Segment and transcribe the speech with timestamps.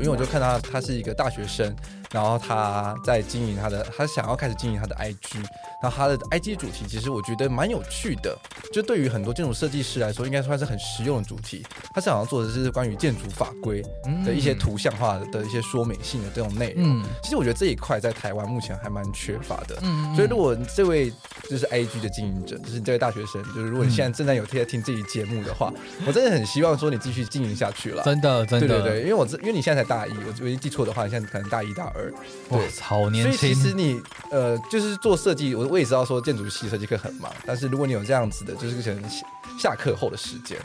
[0.00, 1.74] 因为我就看到他是一个大学生，
[2.12, 5.44] 然后他在经营他的，他想要开始经营他的 IG。
[5.80, 8.36] 然后他的 IG 主题其实我觉得蛮有趣的，
[8.72, 11.64] 就对于很多建筑设计师来说，应该算是很实用的主题。
[11.94, 13.82] 他想要做的是关于建筑法规
[14.24, 17.00] 的一些图像化的一些说明性的这种内容。
[17.00, 19.78] 嗯、其实我觉得这一块在台湾目前还蛮缺乏的。
[19.82, 21.10] 嗯、所以如果这位
[21.48, 28.02] 就是 IG 的经营者，就是这位大学生，就是如果你现在正在有在听这一节目的话，嗯、 我真的很希望说你继续经营下去了。
[28.04, 32.12] 真的，真的，对对对，因为我因为你现在才大一，我唯一记错的话，你现在可能大一大二。
[32.50, 33.32] 对，好年轻。
[33.38, 39.08] 所以其实你呃，就是做设计，我我也知道说建筑系设计课很忙，但是如果你有这样子的，就是可能
[39.56, 40.58] 下课后的时间，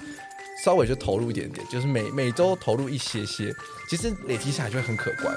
[0.65, 3.53] 稍微就投入一点点，就是每每周投入一些些，
[3.88, 5.35] 其实累积下来就会很可观。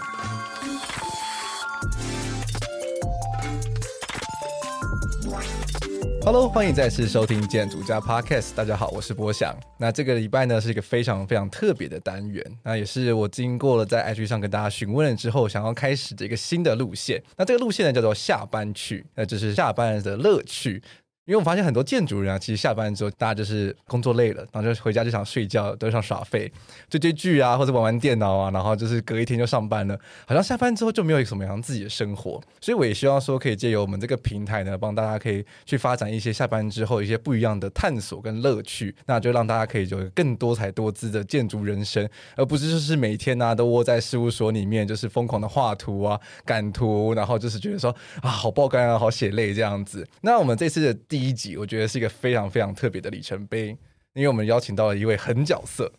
[6.24, 8.54] Hello，欢迎再次收听建筑家 Podcast。
[8.54, 9.54] 大家好，我是波翔。
[9.78, 17.22] 那这个礼拜呢是一个非常非常特别的单元，那也是我经过了在 IG 上跟大家询问了之后，想要开始的一个新的路线。
[17.36, 20.82] 那这个路线呢叫做下班趣，那就是下班的乐趣。
[21.26, 26.50] 因为我发现很多建筑人啊，其实下班之后，大家就是工作累了，然后就回家就想睡觉，都想耍废，
[26.88, 32.40] 追追剧啊，或者玩玩电脑啊，然后就是隔一天就上班了，好像下班之后就没有什么样自己的生活。
[32.60, 47.90] 所以我也希望说，可以借由我们这个平台呢，帮大家可以去发展一些下班之后一些不一样的探索跟乐趣，那就让大家可以有更多彩多姿的建筑人生，而不是就是每天呢、都窝在事务所里面，就是疯狂的画图啊、赶图，然后就是觉得说
[48.22, 50.06] 啊好爆肝啊、好血泪这样子。
[50.20, 51.15] 那我们这次的。
[51.16, 53.68] 第一集我觉得是一个非常非常特别的里程碑，
[54.12, 55.90] 因为我们邀请到了一位狠角色。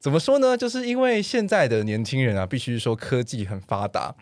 [0.00, 0.56] 怎么说呢？
[0.56, 4.14] 就是因为现在的年轻人啊，必须说科技很发达，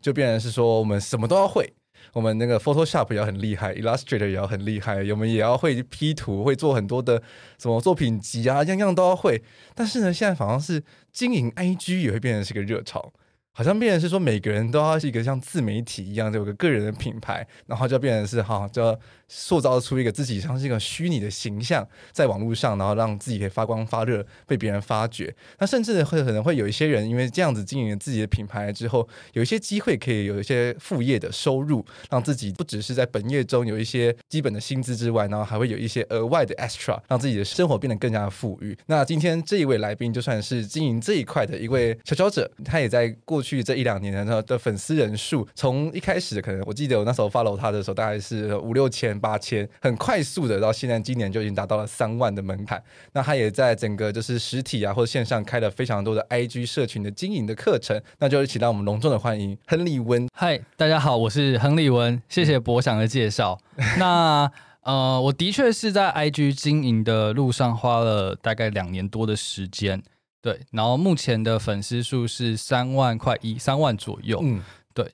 [0.00, 1.74] 就变成是说我们什么都要会。
[2.14, 7.22] 我们那个 Photoshop 也要很厉害，Illustrator 也要很厉害，我们也要会 P 图，会做很多的
[7.58, 9.42] 什么作品集啊，样样都要会。
[9.74, 13.12] 但是呢，现在好像是经营 IG 也会变成是一个热潮。
[13.58, 18.96] 好像变成是说，每个人都要是一个像自媒体一样，有个个人的品牌，然后就变成是哈，就要
[19.26, 25.34] 塑造出一个自己像是一个虚拟的形象，在网络上，然后让自己可以发光发热，被别人发掘。
[25.58, 38.78] 那甚至会可能会有一些人，因为这样子经营自己的品牌之后，有一些机会可以有一些副业的收入，让自己不只是在本业中有一些基本的薪资之外，然后还会有一些额外的 extra，让自己的生活变得更加富裕。
[38.86, 43.47] 那今天这一位来宾，就算是经营这一块的一位佼佼者，他也在过去。
[43.48, 52.82] 去这一两年的的粉丝人数，从一开始可能，我记得我那时候 follow 他的时候，大概是五六千、八千，很快速的到现在今年就已经达到了三万的门槛。
[53.12, 57.98] 那他也在整个就是实体啊或者线上开了非常多的 IG 社群的经营的课程。
[58.18, 60.28] 那就一起让我们隆重的欢迎亨利温。
[60.34, 63.58] 嗨，大家好，我是亨利温，谢谢博翔的介绍。
[63.98, 64.50] 那
[64.82, 70.02] 呃，我的确是在 IG 经营的路上花了大概两年多的时间。
[70.48, 74.40] 对，然后目前的粉丝数是三万块一，三万左右。
[74.42, 74.62] 嗯，
[74.94, 75.12] 对，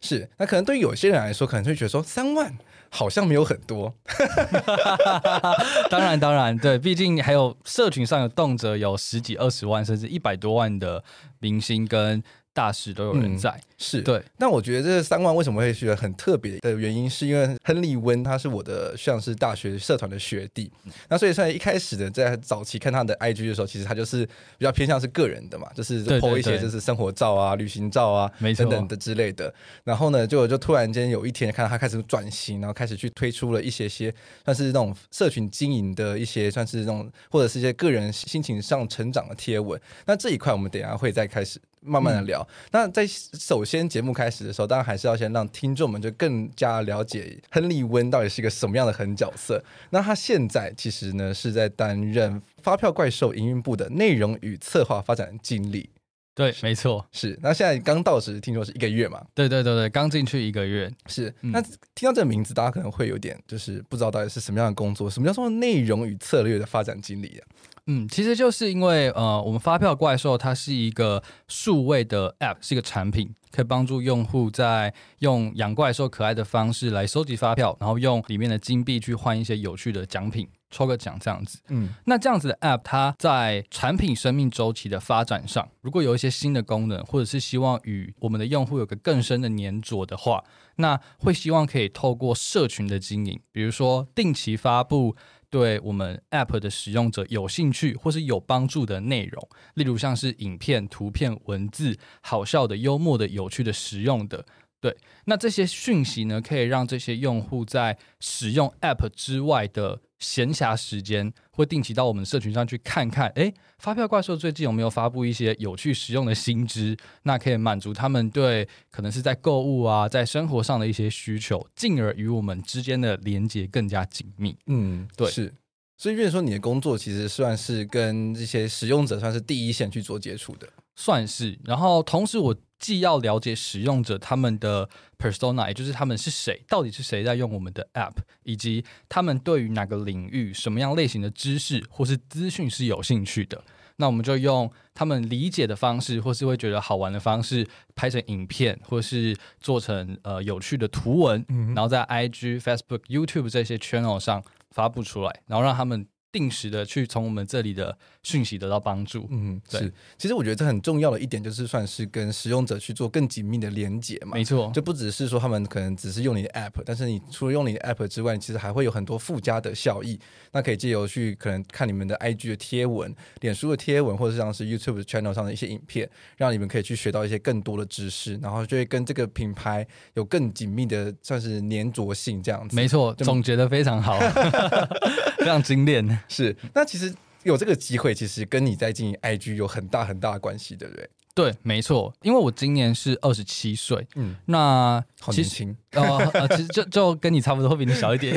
[0.00, 0.30] 是。
[0.36, 2.56] 那可能对于有些人来说，可能会觉得说三万
[2.88, 3.92] 好像没有很多。
[5.90, 11.02] 当然，当然，对，毕竟还有社群上有动辄有十几、二十万，甚至一百多万的
[11.40, 12.22] 明星跟。
[12.52, 14.20] 大使都有人在，嗯、是对。
[14.38, 24.26] 那我觉得这三万为什么会觉得很特别的原因，是因为亨利温他是我的像是大学社团的学弟，嗯、那所以算一开始的在早期看他的 IG 的时候，其实他就是
[24.56, 29.52] 比较偏向是个人的嘛，就是 po 一些就是生活照啊、旅行照啊等等的之类的。
[29.84, 34.12] 然后呢，就就突然间有一天看到他开始转型，然后开始去推出了一些些
[34.44, 39.80] 算是那种社群经营的一些算是那种或者是一些个人心情上成长的贴文。
[40.06, 41.60] 那这一块我们等一下会再开始。
[41.80, 42.40] 慢慢的聊。
[42.40, 49.62] 嗯、那在首先节目开始的时候，当然还是要先让听众们就更加了解亨利温到底是一个什么样的狠角色。
[49.90, 55.90] 那他现在其实呢是在担任发票怪兽营运部的内容与策划发展经理。
[56.34, 57.36] 对，没错，是。
[57.42, 59.20] 那现在刚到时听说是一个月嘛？
[59.34, 60.88] 对对对对，刚进去一个月。
[61.06, 61.28] 是。
[61.40, 61.60] 嗯、那
[61.96, 67.42] 听到这个名字，大家可能会有点就是不知道到底是什么样的工作，什么叫做内容与策略的发展经理啊？
[67.90, 81.60] 嗯，其实就是因为呃，我们发票怪兽它是一个数位的 App，是一个产品，可以帮助用户在用养怪兽可爱的方式来收集发票，然后用里面的金币去换一些有趣的奖品，抽个奖这样子。
[81.68, 90.44] 嗯，那这样子的 App，它在产品生命周期的发展上，如果有一些新的功能，或者是希望与我们的用户有个更深的粘着的话，
[90.76, 95.16] 那会希望可以透过社群的经营，比如说定期发布。
[95.50, 104.44] 对我们 App 的使用者有兴趣或是有帮助的内容，例如像是影片、图片、文字，好笑的、幽默的、有趣的、实用的，
[104.80, 116.96] 对，那这些讯息呢，可以让这些用户在使用 App 之外的闲暇时间，会定期到我们社群上去看看，哎，发票怪兽最近有没有发布一些有趣实用的新知？
[117.24, 124.56] 那可以满足他们对可能是在购物啊，在生活上的一些需求，进而与我们之间的连接更加紧密。
[124.66, 125.52] 嗯，对，是。
[126.00, 131.56] 所以，变成说你的工作其实算是跟这些使用者算是第一线去做接触的，算是。
[131.64, 143.62] 然后，同时我既要了解使用者他们的 persona，也就是他们是谁，到底是谁在用我们的 app，以及他们对于哪个领域、什么样类型的知识或是资讯是有兴趣的。
[144.00, 147.64] 那我们就用他们理解的方式，或是会觉得好玩的方式，
[147.94, 154.42] 拍成影片，或是做成呃有趣的图文，嗯、然后在 IG、Facebook、YouTube 这些 channel 上。
[154.70, 156.06] 发布出来，然后让他们
[156.38, 159.26] 定时的去从我们这里的讯息得到帮助。
[159.28, 159.92] 嗯，是。
[160.16, 164.34] 其实我觉得这很重要的一点就是，算是跟使用者去做更紧密的连接嘛。
[164.34, 170.16] 没错，就不只是说他们可能只是用你的 app，但是你除了用你的 app 之外，其实还会有很多附加的效益。
[170.52, 182.76] 那可以借由去可能看你们的 IG 的贴文、脸书的贴文，或者是像是 YouTube channel 上的一些影片，让你们可以去学到一些更多的知识，然后就会跟这个品牌有更紧密的算是粘着性这样子。
[182.76, 184.16] 没错，总结得非常好。
[185.38, 186.56] 非常精炼，是。
[186.74, 191.08] 那其实有这个机会，其实跟你在经营 IG 有很大很大的关系，对不对？
[191.38, 192.12] 对，没错。
[192.22, 196.48] 因为我今年是二十七岁，嗯，那好年轻哦、呃。
[196.48, 198.36] 其实就就跟你差不多，会比你小一点。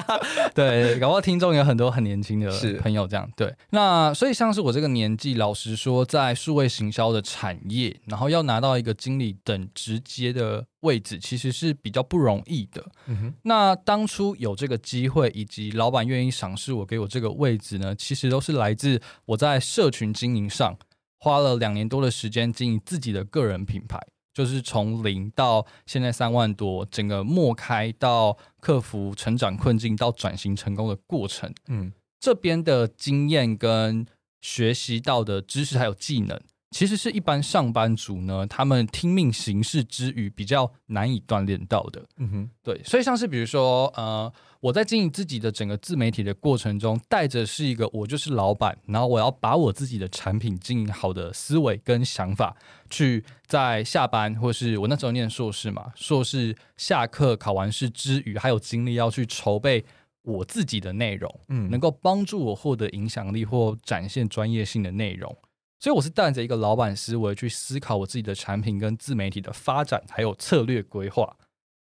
[0.54, 2.50] 对，搞不好听众有很多很年轻的
[2.82, 3.50] 朋友，这样对。
[3.70, 12.84] 那所以像是我这个年纪，老实说，在数位行销的产业，然后要拿到一个经理等直接的位置，其实是比较不容易的。
[13.06, 13.34] 嗯哼。
[13.44, 20.76] 那当初有这个机会，以及老板愿意赏识我，给我这个位置呢，其实都是来自我在社群经营上。
[21.24, 23.98] 花了两年多的时间经营自己的个人品牌，
[24.34, 31.50] 就是从零到现在三万多，整个末开到克服成长困境到转型成功的过程。
[31.68, 31.90] 嗯，
[32.20, 34.04] 这边的经验跟
[34.42, 36.38] 学习到的知识还有技能，
[36.74, 42.04] 其实是一般上班族呢，他们听命行事之余比较难以锻炼到的。
[42.16, 52.56] 嗯哼，对，所以像是比如说，呃，我在经营自己的整个自媒体的过程中，带着是一个我就是老板，然后我要把我自己的产品经营好的思维跟想法，
[52.90, 59.84] 去在下班或是我那时候念硕士嘛，硕士下课考完试之余，还有精力要去筹备
[60.22, 65.32] 我自己的内容，嗯，能够帮助我获得影响力或展现专业性的内容。
[65.84, 71.36] 所以我是带着一个老板思维去思考我自己的产品跟自媒体的发展，还有策略规划。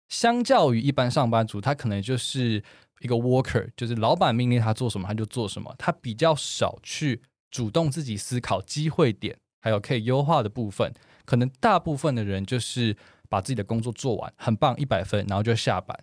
[0.10, 2.64] 相较于一般上班族，他可能就是
[3.02, 10.92] 一个 worker，就是老板命令他做什么他就做什么，他比较少去主动自己思考机会点，还有可以优化的部分。
[11.24, 12.98] 可能大部分的人就是
[13.30, 15.96] 把自己的工作做完，很棒，一百分，然后就下班。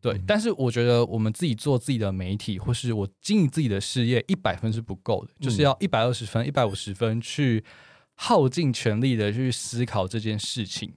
[0.00, 7.64] 对，嗯、但是我觉得我们自己做自己的媒体，或是我经营自己的事业，一百分是不够的，就是要一百二十分、一百五十分去
[8.14, 10.94] 耗尽全力的去思考这件事情。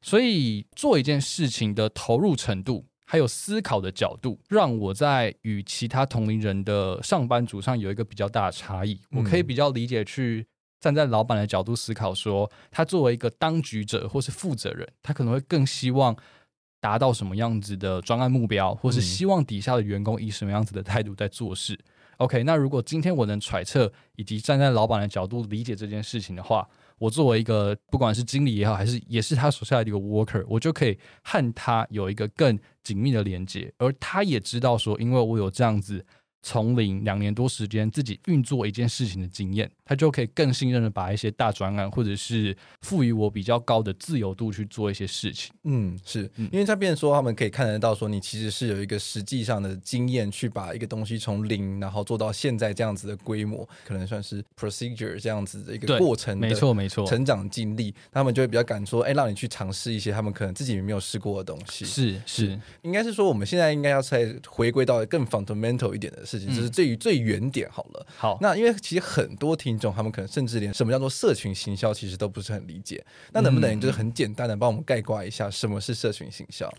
[0.00, 8.98] 所以做一件事情的投入程度，还有思考的角度，让我在与其他同龄人的上班族上有一个比较大的差异。
[9.10, 10.46] 我可以比较理解去
[10.80, 16.16] 站在老板的角度思考说，说他作为一个当局者或是负责人，他可能会更希望。
[16.80, 21.74] 达到什么样子的专案目标，或是希望底下的员工以什么样子的态度在做事。
[21.74, 21.84] 嗯。
[22.18, 36.04] OK，那如果今天我能揣测以及站在老板的角度理解这件事情的话，我作为一个不管是经理也好，还是也是他手下的一个 worker，我就可以和他有一个更紧密的连接，而他也知道说，因为我有这样子。
[36.42, 45.52] 从零两年多时间自己运作一件事情的经验，他就可以更信任的把一些大专案，或者是赋予我比较高的自由度去做一些事情。
[45.64, 56.38] 嗯，是因为他变说他们可以看得到说你其实是有一个实际上的经验去把一个东西从零然后做到现在这样子的规模，可能算是 procedure 这样子的一个过程。
[56.38, 61.84] 没错没错，成长经历，他们就会比较敢说，哎，让你去尝试一些他们可能自己没有试过的东西。
[61.84, 66.27] 是是，是，应该是说我们现在应该要再回归到更 fundamental 一点的。
[66.28, 68.06] 事情就是最于最原点好了。
[68.18, 73.02] 好，那因为其实很多听众他们可能甚至连什么叫做社群行销其实都不是很理解。
[73.32, 76.70] 那能不能就是很简单的帮我们概括一下什么是社群行销？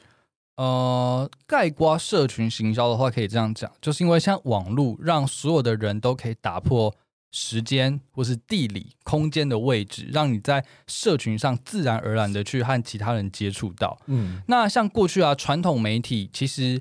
[0.57, 6.93] 呃，概括社群行销的话，可以这样讲，就是因为像网络让所有的人都可以打破
[7.31, 13.97] 时间或是地理空间的位置，让你在社群上自然而然的去和其他人接触到。
[14.05, 16.79] 嗯，那像过去啊，传统媒体其实。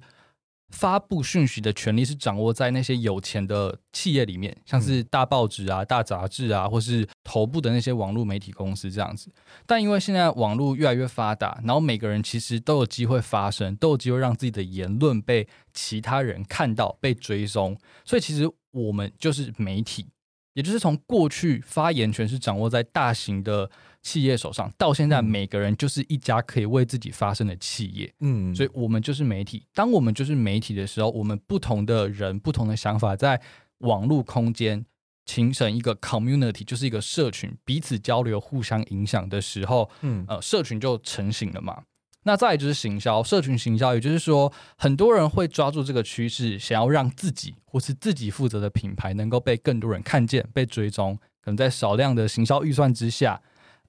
[0.71, 9.33] 发布讯息的权利是掌握在那些有钱的企业里面，像是大报纸啊、大杂志啊，或是头部的那些网络媒体公司这样子。
[9.67, 17.77] 但因为现在网络越来越发达，然后每个人其实都有机会发声，都有机会让自己的言论被其他人看到、被追踪。
[18.05, 20.07] 所以其实我们就是媒体，
[20.53, 23.71] 也就是从过去发言权是掌握在大型的。
[24.03, 28.15] 企业手上到现在，每个人就是一家可以为自己发声的企业。
[28.21, 29.67] 嗯，所以我们就是媒体。
[29.75, 33.41] 当我们就是媒体的时候，我们不同的人、不同的想法，在
[33.79, 34.87] 网络空间
[35.27, 41.83] 形成一个 community，就是一个社群，彼此交流、互相影响的时候，嗯，呃，社群就成型了嘛。
[42.23, 51.19] 那再来就是行销，社群行销，也就是说，很多人会抓住这个趋势，想要让自己或是自己负责的品牌能够被更多人看见、被追踪。
[51.41, 53.41] 可能在少量的行销预算之下。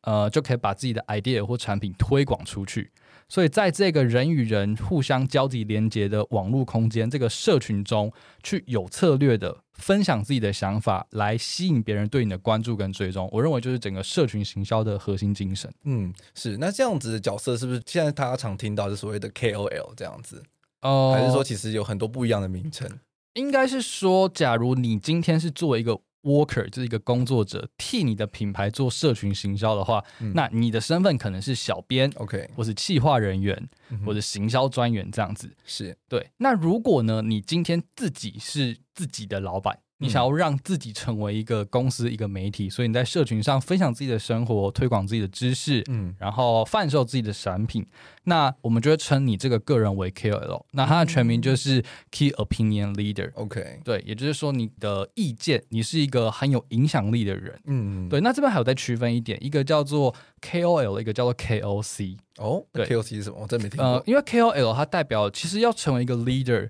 [0.01, 2.91] 呃，就可以把自己的 idea 或产品推广出去。
[3.31, 13.29] 所以，在这个人与人互相交集连接的网络空间，这个社群中，去有策略的分享自己的想法，来吸引别人对你的关注跟追踪。
[13.31, 15.71] 我认为，就是整个社群行销的核心精神。
[15.83, 16.57] 嗯，是。
[16.57, 20.43] 那这样子的角色，是不是现在大家常听到的所谓的 KOL 这样子？
[20.81, 22.89] 哦、呃，还是说其实有很多不一样的名称？
[23.35, 35.55] 应该是说，假如你今天是作为一个 Worker 就是一个工作者，替你的品牌做社群行销的话，嗯、那你的身份可能是小编，OK，或是企划人员，嗯、或者行销专员这样子。
[35.65, 36.29] 是对。
[36.37, 39.79] 那如果呢，你今天自己是自己的老板。
[40.01, 47.85] 你想要让自己成为一个公司、一个媒体，所以你在社群上分享自己的生活，推广自己的知识，嗯，然后贩售自己的产品。
[48.23, 50.63] 那我们就会称你这个个人为 KOL。
[50.71, 53.31] 那它的全名就是 Key Opinion Leader。
[53.33, 57.59] OK，对，也就是说你的意见，你是一个很有影响力的人。
[57.65, 58.21] 嗯，对。
[58.21, 62.17] 那这边还有再区分一点，一个叫做 KOL，一个叫做 KOC。
[62.37, 63.39] 哦，对，KOC 是什么？
[63.41, 63.85] 我真没听过。
[63.85, 66.69] 呃，因为 KOL 它代表其实要成为一个 leader，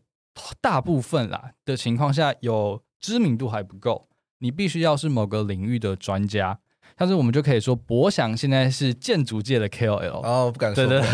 [0.59, 2.81] 大部分啦的情况下有。
[2.99, 6.59] 知名度还不够，你必须要是某个领域的专家。
[6.99, 10.85] 但是我们就可以说，博翔现在是建筑界的 KOL 哦，不敢说。
[10.85, 11.09] 对对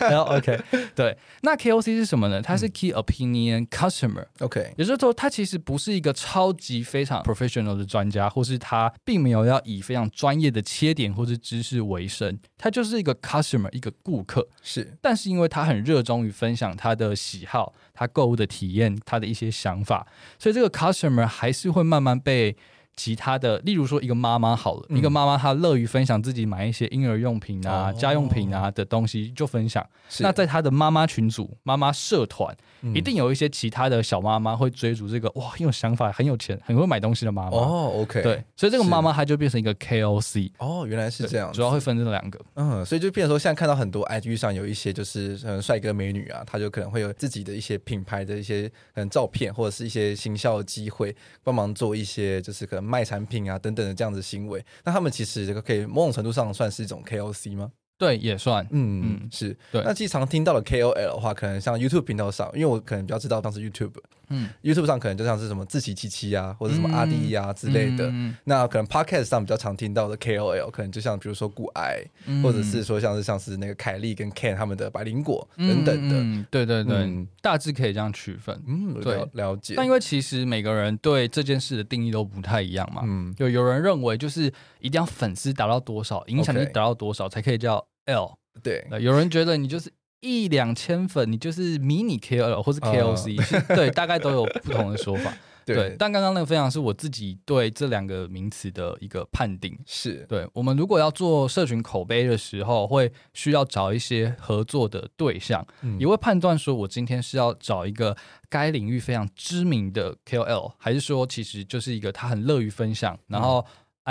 [0.00, 0.60] 对， OK，
[0.92, 1.16] 对。
[1.42, 2.42] 那 KOC 是什么呢？
[2.42, 14.48] 它是 Key Opinion Customer，OK，、嗯、也就是说，他其实不是一个超级非常 professional 的专家，或是他并没有要以非常专业的切点或是知识为生，他就是一个 customer，一个顾客。
[14.62, 20.04] 是，但是因为他很热衷于分享他的喜好、他购物的体验、他的一些想法，
[20.40, 22.56] 所以这个 customer 还是会慢慢被。
[22.96, 29.86] 其他的，例如说一个妈妈好了，嗯、一个妈妈她乐于分享自己买一些婴儿用品啊、哦、家用品啊的东西就分享。
[30.18, 37.56] 那在她的妈妈群组、妈妈社团，嗯、一定有一些其他的小妈妈会追逐这个哇，很有想法、很有钱、很会买东西的妈妈。
[37.56, 40.50] 哦，OK，对，所以这个妈妈她就变成一个 KOC。
[40.58, 42.38] 哦，原来是这样，主要会分这两个。
[42.56, 52.79] 嗯，所以就变成说，现在看到很多 IG 上有一些就是嗯帅哥美女啊，他就可能会有自己的一些品牌的一些嗯照片，或者是一些行销的机会，帮忙做一些就是可能。
[52.82, 57.72] 卖产品啊等等的这样子行为，那他们其实这个可以某种程度上算是一种 KOC 吗？
[58.00, 59.82] 对，也算，嗯嗯，是对。
[59.84, 63.92] 那其实常听到的 KOL 的话，可能像 YouTube 频道上，因为我可能比较知道当时 YouTube，
[64.30, 68.08] 嗯，YouTube 上可能就像是什么志祺七七啊，或者什么阿迪呀之类的。
[68.08, 76.16] 嗯、那可能 Podcast 上比较常听到的 KOL，可能就像比如说股癌，嗯、或者是说像是像是那个凯莉跟 Ken 他们的百灵果等等的。
[76.16, 78.58] 嗯、对对对，嗯、大致可以这样区分。
[78.66, 79.74] 嗯，对，了，了解。
[79.76, 83.02] 但因为其实每个人对这件事的定义都不太一样嘛。
[83.04, 87.84] 嗯，就有人认为就是一定要粉丝达到多少，影响力达到多少才可以叫。
[88.10, 89.90] L 对，有人觉得你就是
[90.20, 95.32] 一两千粉，你就是迷你 KOL 或是 KOC，、uh, 对，大概都有不同的说法。
[95.64, 99.78] 对，对，但刚刚那个分享是我自己对这两个名词的一个判定。
[99.86, 108.16] 是，对，我们如果要做社群口碑的时候，会需要找一些合作的对象，嗯、也会判断说我今天是要找一个
[108.48, 113.64] 该领域非常知名的 KOL，还是说其实就是一个他很乐于分享，然后。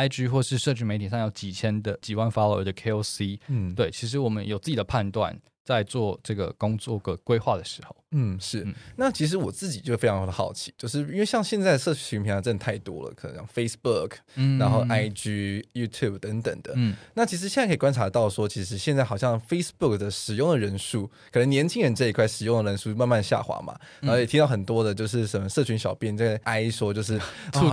[0.07, 5.37] IG 或是社群媒体上有几千的几万 follower 的 KOC，嗯，对，其实我们有自己的判断。
[5.75, 8.63] 在做这个工作个规划的时候，嗯，是。
[8.63, 27.23] 嗯、那其实我自己就非常的好奇，就是因为像现在的社群平台真的太多了，可能像 Facebook，嗯，然后 IG、YouTube 等等的，嗯，那其实现在可以观察到说，其实现在好像 Facebook 的使用的人数，可能年轻人这一块使用的人数慢慢下滑嘛，嗯、然后也听到很多的就是什么社群小编在哀说，就是啊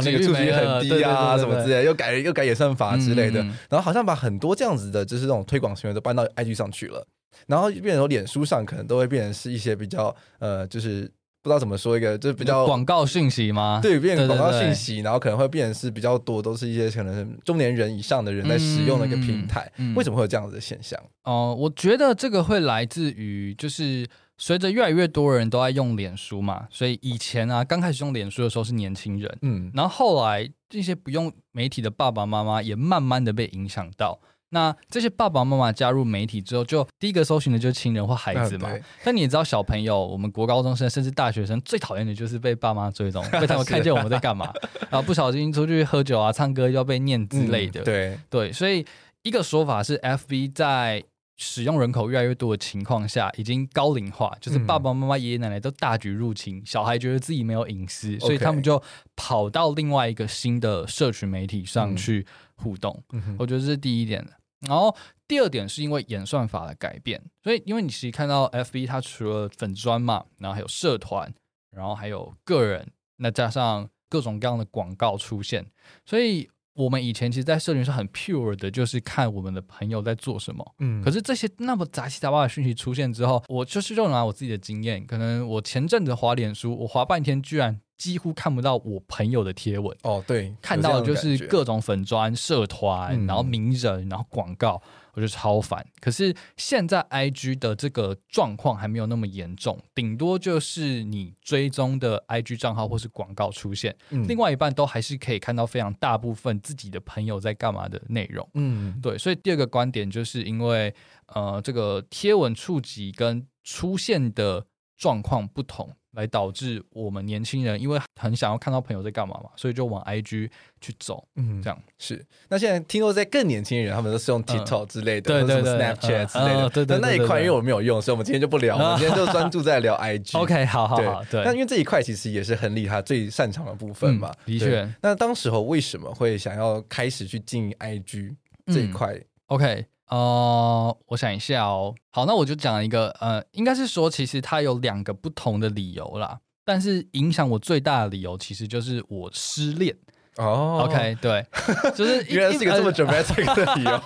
[0.04, 7.06] 那个触及很低啊，什么之类，又改又改演算法之类的，嗯、然后好像把很多这样子的，就是这种推广行为都搬到 IG 上去了。
[7.46, 11.02] 然后变成说，脸书上可能都会变成是一些比较呃，就是
[11.42, 13.78] 不知道怎么说一个，就是比较广告讯息吗？
[13.80, 19.70] 对，变成广告讯息，然后可能会变成是比较多，都是一些可能中年人以上的人在使用的一个平台。
[19.76, 21.00] 嗯嗯、为什么会有这样子的现象？
[21.22, 24.04] 哦、呃，我觉得这个会来自于就是
[24.36, 34.18] 随着越来越多人都在用脸书嘛，所以以前啊，刚开始用脸书的时候是年轻人，嗯，然后后来这些不用媒体的爸爸妈妈也慢慢的被影响到。
[34.56, 38.70] 那这些爸爸妈妈加入媒体之后，就第一个搜寻的就是亲人或孩子嘛。
[39.04, 44.50] 但你也知道，小朋友，我们国高中生甚至大学生最讨厌的就是被爸妈追踪， 被他们看见我们在干嘛，
[44.88, 47.82] 然后不小心出去喝酒啊、唱歌要被念之类的。
[47.82, 48.82] 对对，所以
[49.24, 51.04] 一个说法是，FB 在
[51.36, 58.82] 使用人口越来越多的情况下，已经高龄化，就是爸爸妈妈、爷爷奶奶都大举入侵，小孩觉得自己没有隐私，所以他们就
[59.16, 63.02] 跑到另外一个新的社群媒体上去互动。
[63.38, 64.26] 我觉得这是第一点。
[64.60, 64.94] 然后
[65.28, 71.32] 第二点是因为演算法的改变，所以因为你其实看到 FB 它除了粉砖嘛，然后还有社团，
[71.70, 75.66] 然后还有个人，那加上各种各样的广告出现，
[76.04, 80.74] 所以我们以前其实，在社群上很 pure 的，就是看我们的朋友在做什么。
[80.78, 87.80] 嗯，可是这些那么杂七杂八的讯息出现之后，我就是就拿我自己的经验，可能我前阵子滑脸书，我滑半天居然。
[87.96, 89.96] 几乎看不到我朋友的贴文。
[90.02, 94.80] 哦，对，看到的就是各种粉砖、社团，嗯、然后名人，然后广告，
[95.14, 95.84] 我就超烦。
[96.00, 108.46] 可是现在 IG 的这个状况还没有那么严重，顶多就是你追踪的 IG 账号或是广告出现，嗯、另外一半都还是可以看到非常大部分自己的朋友在干嘛的内容。
[108.54, 110.94] 嗯，对，所以第二个观点就是因为
[111.28, 114.64] 呃，这个贴文触及跟出现的
[114.96, 115.90] 状况不同。
[116.16, 120.48] 来导致我们年轻人因为很想要看到朋友在干嘛嘛，所以就往 IG
[120.80, 121.22] 去走。
[121.34, 122.24] 嗯，这样是。
[122.48, 126.70] 那现在听说在更年轻人，他们都是用 TikTok 之类的，对对对，Snapchat 之类的。
[126.70, 126.98] 对对。
[127.00, 128.78] 那一块因为我没有用，所以我们今天就不聊。
[128.78, 130.38] 我们今天就专注在聊 IG。
[130.38, 131.22] OK，好好好。
[131.24, 131.44] 对。
[131.44, 134.32] 那因为这一块其实也是亨利他最擅长的部分嘛。
[134.46, 134.90] 的确。
[135.02, 138.34] 那当时候为什么会想要开始去经营 IG
[138.72, 139.84] 这一块？OK。
[140.08, 141.94] 呃，我想一下哦。
[142.10, 146.40] 好，那我就讲一个，呃，应该是说，其实它有两个不同的理由啦。
[146.64, 149.96] 但是影响我最大的理由，其实就是我失恋。
[150.36, 151.44] 哦、oh.，OK，对，
[151.96, 154.02] 就是原来是一个这么准备这个的理由。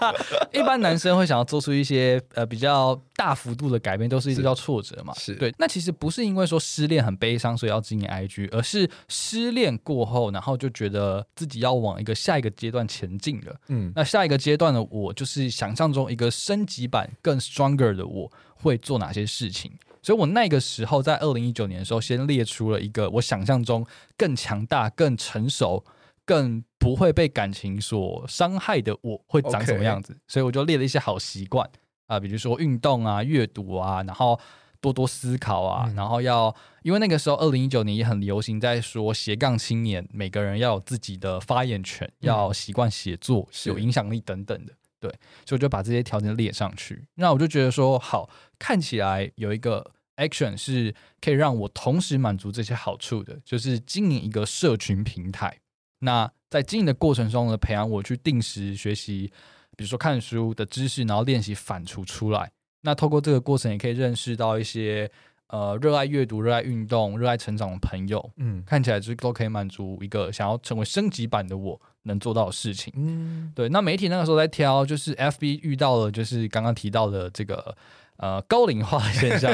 [0.54, 5.12] 一般男生会想要做出一些呃比较大幅度的改变，都是遇到挫折嘛。
[5.14, 5.52] 是对。
[5.58, 13.56] 那其实不是因为说失恋很悲伤，所以要经营 IG，而是失恋过后，然后就觉得自己要往一个下一个阶段前进了。
[13.66, 19.72] 嗯，那下一个阶段的我，就是想象中一个升级版更 stronger 的我会做哪些事情。
[20.00, 23.84] 所以我那个时候在二零一九年的时候，先列出了一个我想象中
[24.16, 25.84] 更强大、更成熟。
[26.24, 31.68] 更不会被感情所伤害的我会长什么样子所以我就列了一些好习惯
[32.06, 34.38] 啊，比如说运动啊、阅读啊，然后
[34.80, 44.72] 多多思考啊，嗯、然后要因为那个时候二零一九年也很流行在说斜杠青年，每个人要有自己的发言权，嗯、要习惯写作，有影响力等等的。
[44.98, 45.10] 对，
[45.44, 47.06] 所以我就把这些条件列上去。
[47.14, 55.59] 那我就觉得说，好，看起来有一个 action 是可以让我同时满足这些好处的，就是经营一个社群平台。
[56.00, 59.30] 那在经营的过程中呢，培养我去定时学习，
[59.76, 62.50] 比如说看书的知识，然后练习反刍出来。
[62.80, 65.08] 那透过这个过程，也可以认识到一些
[65.48, 68.30] 呃热爱阅读、热爱运动、热爱成长的朋友。
[68.36, 72.92] 嗯，看起来就都可以满足一个想要成为升级版的我能做到的事情。
[72.96, 73.68] 嗯，对。
[73.68, 77.76] 那媒体那个时候在挑，就是 FB 遇到了，就是刚刚提到的这个
[78.16, 79.52] 呃高龄化的现象。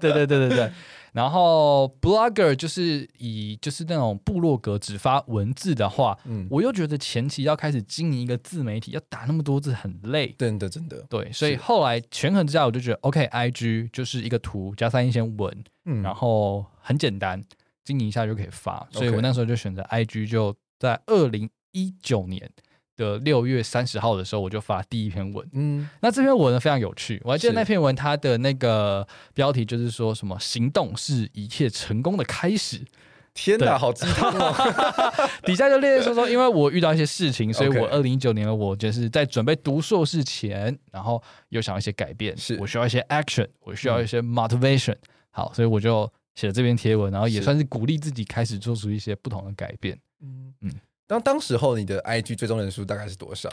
[0.00, 0.72] 对对对对对。
[1.14, 11.06] 然后，blogger 就是以就是那种部落格只发文字的话，嗯，我又觉得前期要开始经营一个自媒体，要打那么多字很累，真的真的。
[11.08, 17.40] 对，所以后来权衡之下，我就觉得 OK，IG 就是一个图加上一些文，嗯，然后很简单，
[17.84, 22.50] 经营一下就可以发，所以我那时候就选择 IG，就在二零一九年。
[22.96, 25.48] 的六月三十号的时候，我就发第一篇文。
[25.52, 32.80] 嗯，那这篇文呢非常有趣，我还记得那篇文它的那个标题就是说什么“行动是一切成功的开始”。
[33.34, 34.54] 天哪，好鸡汤哦！
[35.44, 44.92] 底下就列说说，因为我遇到一些事情，所以我二零一九年的我就是在准备读硕士前，然后又想要一些改变，是我需要一些 action，我需要一些 motivation。
[44.92, 44.98] 嗯、
[45.32, 49.98] 好，所以我就写了这篇贴文，然后也算是鼓励自己开始做出一些不同的改变。
[50.22, 50.70] 嗯嗯。
[51.06, 53.48] 当当时候你的 IG 追踪人数大概是多少？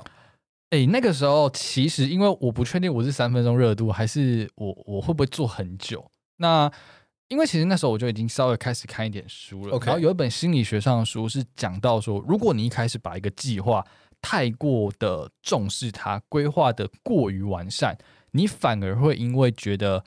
[0.69, 6.09] 哎、欸，那个时候其实因为我不确定我是三分钟热度还是我我会不会做很久。
[6.37, 6.71] 那
[7.27, 9.85] 因为其实那时候我就已经稍微开始看一点书了，Okay.
[9.87, 13.85] 然后有一本心理学上的书是讲到说，如果你一开始把一个计划
[14.21, 17.97] 太过的重视它，规划的过于完善，
[18.31, 20.03] 你反而会因为觉得。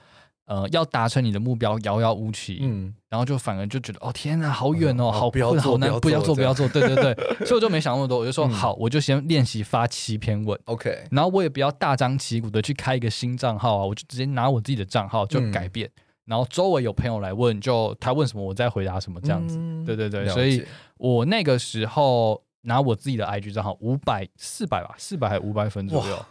[0.47, 7.15] 呃，要达成你的目标遥遥无期，嗯，然后就反而就觉得哦天哪，好远哦，嗯、好不要做，难，不要做，不要做，对对对，
[7.47, 19.57] 所以我就没想那么多，我就说、嗯、好，我就先练习发七篇文，OK，然后我也不要大张旗鼓的去开一个新账号啊，我就直接拿我自己的账号就改变，嗯、然后周围有朋友来问，就他问什么我再回答什么这样子。
[19.59, 20.63] 嗯、对对对，所以
[20.99, 26.23] 我那个时候拿我自己的 IG 账号五百四百吧，四百还五百粉左右。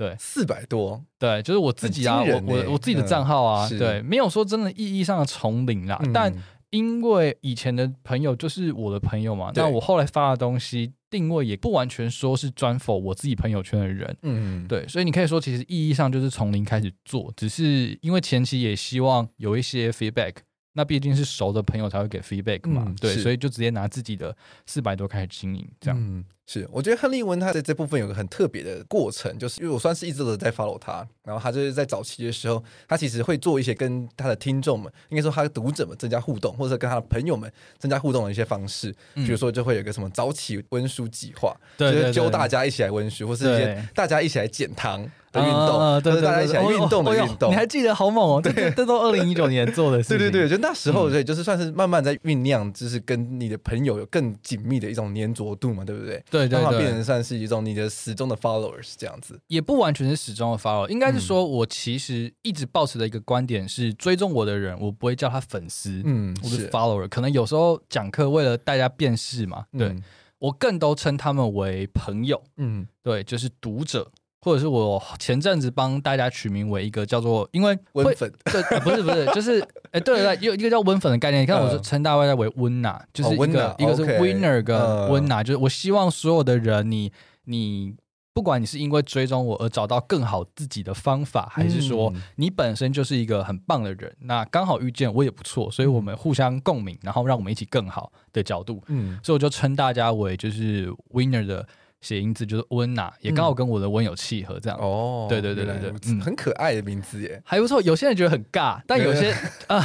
[0.00, 6.32] 对，四百多，对，就是我自己啊，我我我自己的账号啊，嗯、对，没有说真的意义上的从零啦，嗯、但
[6.70, 9.62] 因为以前的朋友就是我的朋友嘛，对。
[9.62, 20.36] 那我后来发的东西定位也不完全说是专 for 我自己朋友圈的人，嗯，对，所以你可以说其实意义上就是从零开始做，只是因为前期也希望有一些 feedback。
[20.72, 24.34] 那毕竟是熟的朋友才会给 feedback 嘛，嗯、对，所以就直接拿自己的
[24.66, 25.98] 四百多开始经营，这样。
[26.00, 45.08] 嗯，是，我觉得亨利文他在这部分有个很特别的过程，就是因为我算是一直都在 follow 他，然后他就是在早期的时候，他其实会做一些跟他的听众们，应该说他的读者们增加互动，或者跟他的朋友们增加互动的一些方式，比如说就会有个什么早起温书计划，嗯、就是揪大家一起来温书，或是一些大家一起来减糖。
[45.32, 48.40] 的运动，对对对，大家一起来运动的运动，你还记得好猛哦！
[48.42, 50.18] 对，这都二零一九年做的事情。
[50.18, 56.20] 对对对，就那时候，对，就是算是慢慢在酝酿，就是跟你的朋友有更紧密的一种粘着度嘛，对不对？
[56.28, 59.40] 对对对，变成算是一种你的始终的 followers 这样子。
[59.48, 67.08] 也不完全是始终的 follower，应该是说我其实一直保持的一个观点是，追踪我的人，我不会叫他粉丝，嗯，我是 follower。
[67.08, 69.94] 可能有时候讲课为了大家辨识嘛，对，
[70.38, 74.10] 我更都称他们为朋友，嗯，对，就是读者。
[74.42, 79.60] 或者是我前阵子帮大家取名为一个叫做，因为温粉，对，不是不是， 就是
[79.92, 81.42] 哎，对对，有一个叫温粉的概念。
[81.42, 87.12] 你看，我是称大家为温呐，就是一个一个是 winner 跟温呐，就是我希望所有的人，你
[87.44, 87.94] 你
[88.32, 101.66] 不管你是因为追踪我而找到更好自己的方法，还是说你本身就是一个很棒的人，那刚好遇见我也不错，所以我们互相共鸣，然后让我们一起更好的角度，嗯，所以我就称大家为就是 winner 的。
[102.00, 105.26] 谐音字就是温拿，也刚好跟我的温有契合，这样哦。
[105.28, 107.80] 对对对对对，嗯，很可爱的名字耶，还不错。
[107.82, 109.30] 有些人觉得很尬，但有些
[109.68, 109.84] 啊，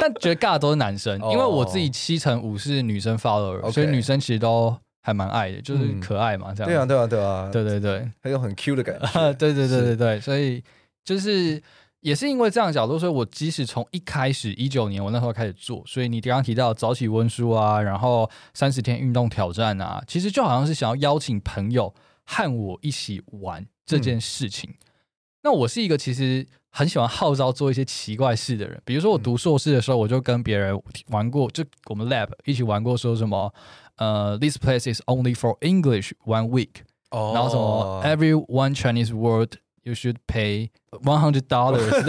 [0.00, 6.68] 但觉得尬的都是男生，因为我自己七成五是女生 follower，所以女生其实都还蛮爱的，就是可爱嘛，这样。
[6.68, 9.32] 对啊对啊对啊，对对对，还有很 Q 的感觉。
[9.34, 10.62] 对对对对对，所以
[11.04, 11.62] 就是。
[12.06, 21.92] 也是因为这样的角度，所以我即使从一开始一九年我那时候开始做，所以你刚刚提到早起温书啊，然后三十天运动挑战啊，其实就好像是想要邀请朋友
[22.24, 24.70] 和我一起玩这件事情。
[24.70, 24.86] 嗯、
[25.42, 33.52] 那我是一个其实很喜欢号召做一些奇怪事的人，比如说我读硕士的时候，我就跟别人玩过，就我们 lab 一起玩过，说什么
[33.96, 39.54] 呃，this place is only for English one week，、哦、然后什么 every one Chinese word。
[39.86, 40.70] You should pay
[41.04, 41.88] one hundred dollars，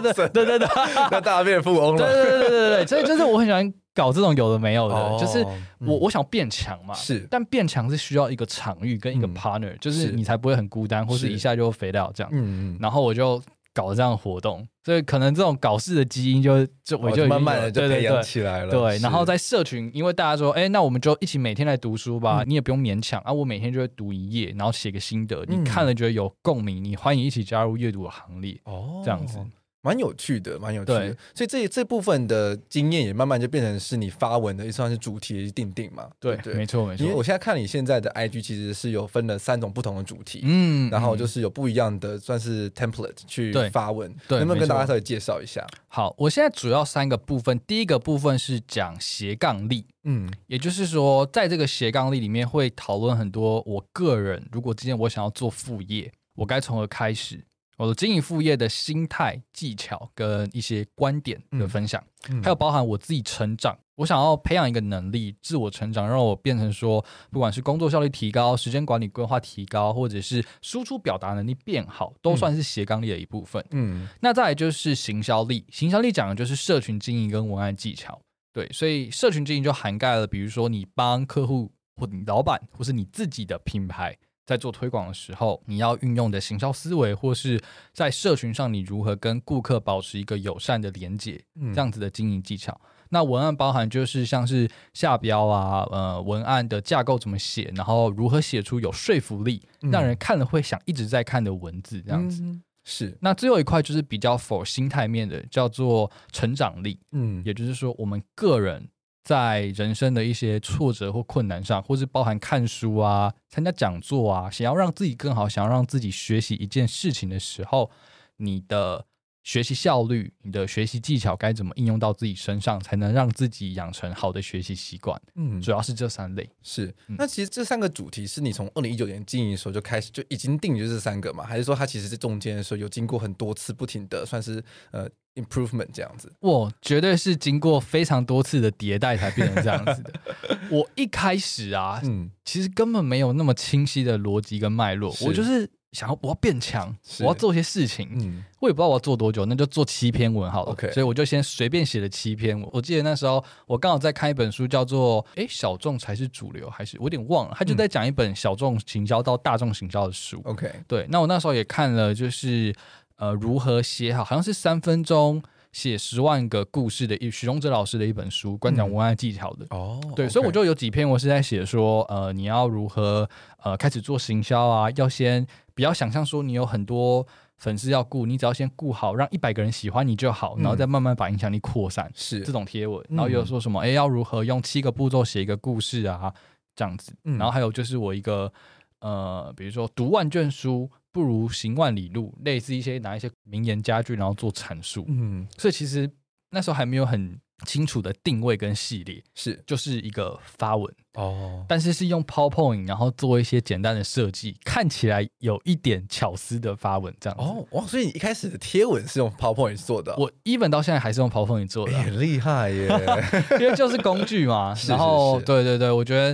[0.00, 0.68] 对对对对，
[1.10, 1.98] 那大家变富翁了。
[1.98, 5.44] 对对对对对，所以就是我很喜欢搞这种有的没有的，就是
[5.80, 6.94] 我我想变强嘛。
[6.94, 12.30] 是，但变强是需要一个场域跟一个 partner，就是你才不会很孤单，或是一下就飞掉这样。
[12.32, 13.42] 嗯嗯，然后我就。
[13.80, 18.70] 搞这样的活动，所以可能这种搞事的基因就就我就慢慢的就培养起来了。
[18.70, 28.60] 对，然后在社群，因为大家说，哎，那我们就一起每天来读书吧，你也不用勉强啊，我每天就会读一页，然后写个心得，你看了觉得有共鸣，你欢迎一起加入阅读的行列。
[28.64, 29.38] 哦，这样子。
[29.82, 36.08] 蛮有趣的，蛮有趣的，所以这这部分的经验也慢慢就变成是你发文的也算是主题的定定嘛。
[36.20, 37.02] 对对，没错没错。
[37.02, 45.66] 因为我现在看你现在的 IG 其实是有分了三种不同的主题，嗯，然后就是有不一样的算是 template 去发文，对，能不能跟大家稍微介绍一下？
[45.88, 57.42] 好，我现在主要三个部分，第一个部分是讲斜杠力，嗯，也就是说在这个斜杠力里面会讨论很多我个人，如果今天我想要做副业，我该从何开始？
[57.80, 73.64] 我的经营副业的心态、技巧跟一些观点的分享，嗯嗯、还有包含我自己成长，我想要培养一个能力，自我成长，让我变成说，不管是工作效率提高、时间管理规划提高，或者是输出表达能力变好，都算是斜杠力的一部分。
[73.70, 78.20] 嗯，那再来就是行销力，行销力讲的就是社群经营跟文案技巧。
[78.52, 84.14] 对，所以社群经营就涵盖了，比如说你帮客户或你老板，或是你自己的品牌。
[84.50, 92.76] 在做推广的时候，你要运用的行销思维，或是在社群上你如何跟顾客保持一个友善的连接，嗯、这样子的经营技巧。
[93.10, 102.42] 那文案包含就是像是下标啊，呃，文案的架构怎么写，然后如何写出有说服力，嗯、让人看了会想一直在看的文字，这样子。
[102.42, 103.16] 嗯、是。
[103.20, 106.98] 那最后一块就是比较 for 心态面的，叫做成长力。
[107.12, 108.88] 嗯，也就是说我们个人。
[109.22, 117.90] 在人生的一些挫折或困难上，或是包含看书啊、参加讲座啊，想要让自己更好，想要让自己学习一件事情的时候，
[118.38, 119.06] 你的
[119.42, 125.20] 学习效率，你的学习技巧该怎么应用到自己身上，才能让自己养成好的学习习惯？
[125.34, 126.48] 嗯，主要是这三类。
[126.62, 131.42] 是，那其实这三个主题是你从二零一九年经营的时候就开始就已经定就是这三个嘛？
[131.44, 136.30] 还是说它其实是中间的时候有经过很多次不停的算是呃 improvement 这样子？
[136.40, 140.12] 我绝对是经过非常多次的迭代才变成这样子的。
[140.70, 145.68] 我一开始啊，嗯，其实根本没有那么清晰的逻辑跟脉络，我就是。
[145.92, 150.70] 想要我要变强，我要做些事情，嗯，我也不知道我要做多久，那就做七篇文好了。
[150.70, 152.60] OK，所以我就先随便写了七篇。
[152.72, 157.56] 我记得那时候我刚好在看一本书，叫做“诶，小众才是主流”，还是我有点忘了。
[157.58, 160.40] 他就在讲一本小众行销到大众行销的书。
[160.44, 162.72] OK，对，那我那时候也看了，就是
[163.16, 169.66] 呃，如何写好，好像是三分钟写十万个故事的一许荣哲老师的一本书，关讲文案技巧的。
[169.70, 173.28] 哦，对，所以我就有几篇我是在写说，呃，你要如何
[173.64, 175.44] 呃开始做行销啊，要先。
[175.80, 182.12] 不要想象说你有很多粉丝要顾，你只要先顾好，让一百个人喜欢你就好，然后再慢慢把影响力扩散。
[182.14, 183.80] 是这种贴文，然后又说什么？
[183.80, 186.34] 哎，要如何用七个步骤写一个故事啊？
[186.76, 187.14] 这样子。
[187.22, 188.52] 然后还有就是我一个
[188.98, 195.06] 呃，比如说读万卷书不如行万里路，类似一些拿一些名言佳句，然后做阐述。
[195.08, 196.10] 嗯，所以其实
[196.50, 197.40] 那时候还没有很。
[197.64, 200.94] 清楚的定位跟系列是，就是一个发文。
[201.14, 212.88] 哦，但是是用 PowerPoint，然后做一些简单的设计，看起来有一点巧思的发文这样哦哇，所以你一开始的贴文是用 PowerPoint 做的，我 even 到现在还是用 PowerPoint 做的，很厉害耶，
[213.58, 214.74] 因为就是工具嘛。
[214.86, 216.30] 然后对对对，我觉得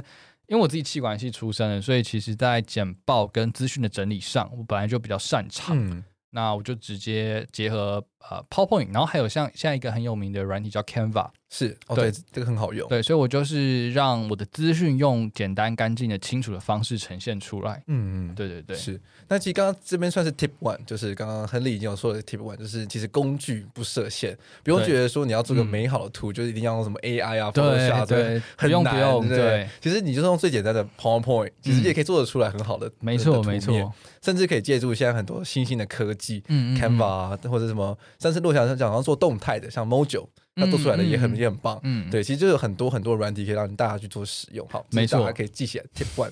[0.46, 5.74] 因为我自己气管系出身的，所以其实在简报跟资讯的整理上，我本来就比较擅长。
[5.76, 12.88] 嗯那我就直接结合呃 PowerPoint，然后还有像像一个很有名的软体叫 Canva，是，哦对，对，这个很好用。
[12.88, 17.82] 对，所以我就是让我的资讯用简单、干净的、清楚的方式呈现出来。
[17.86, 19.00] 嗯嗯，对对对，是。
[19.28, 29.68] 那其实刚刚这边算是 Tip One，就是刚刚亨利已经有说的 Tip One，就是其实工具不设限，不用觉得说你要做个美好的图，就一定要用什么 AI 啊、Photoshop，对，很难，不用，对。
[29.80, 33.92] 其实你就是用最简单的 PowerPoint，其实也可以做得出来很好的，没错没错。
[34.20, 40.26] 甚至可以借助现在很多新兴的科技，嗯，Canva 啊，或者什么，但是洛翔讲要做动态的，像 Mojo。
[40.58, 46.30] 那做出来的也很、嗯、也很棒，嗯，对，其实就有很多很多软体可以让大家去做使用，好，没错，还可以记起来 Tip One。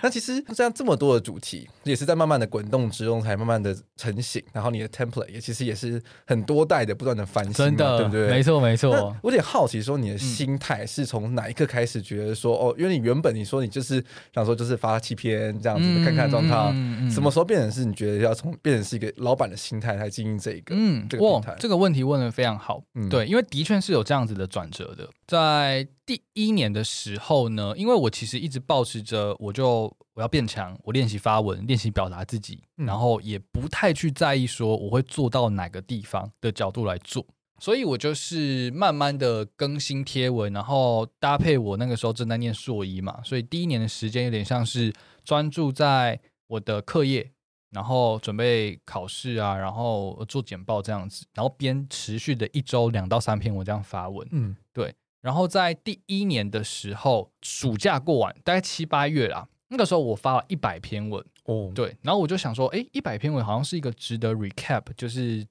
[0.00, 8.28] 那其实这样这么多的主题，也是在慢慢的滚动之中才慢慢的成型，然后你的 template 也其实也是很多代的不断的翻新，真的，对不对？
[8.30, 9.14] 没错没错。
[9.22, 14.02] 我有点好奇，说你的心态是从哪一刻开始觉得说，哦，因为你原本你说你就是
[14.34, 21.54] 想说就是发七篇这样子，的、看看状态，嗯、什么时候变成是你觉得要从变成是一个老板的心态来经营这一个，嗯，这个平台？
[21.58, 24.46] 这个问题问的非常好，嗯，对，因为的确是有这样子的。
[24.46, 37.26] 转折的，在第一年的时候呢，因为我其实一直保持着，我就我要变强，我练习发文，练习表达自己，嗯、然后也不太去在意说我会做到哪个地方的角度来做，
[37.58, 47.32] 所以我就是慢慢的更新贴文，然后搭配我那个时候正在念硕一嘛，所以第一年的时间有点像是专注在我的课业。
[47.70, 54.94] 然后准备考试啊，然后做简报这样子，然后边持续的一周两到三篇文这样发文，嗯，对。
[55.20, 61.96] 然后在第一年的时候，暑假过完，大概七八月啦，那个时候我发了一百篇文，哦，对。
[62.02, 65.44] 然后我就想说，哎，一百篇文好像是一个值得 recap，就是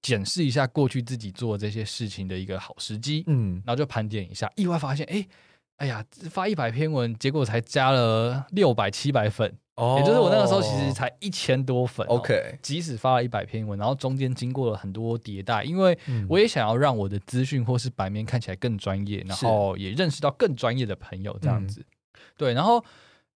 [0.00, 3.62] 检视一下过去自己做这些事情的一个好时机，嗯。
[3.66, 5.26] 然后就盘点一下，意外发现，哎，
[5.78, 9.58] 哎呀，发一百篇文，结果才加了六百七百粉。
[9.74, 15.96] 哦也就是我那个时候其实才一千多粉，OK，即使发了一百篇文，然后中间经过了很多迭代，因为
[16.28, 21.86] 我也想要让我的资讯或是版面看起来更专业，然后也认识到更专业的朋友这样子。
[22.36, 22.84] 对，然后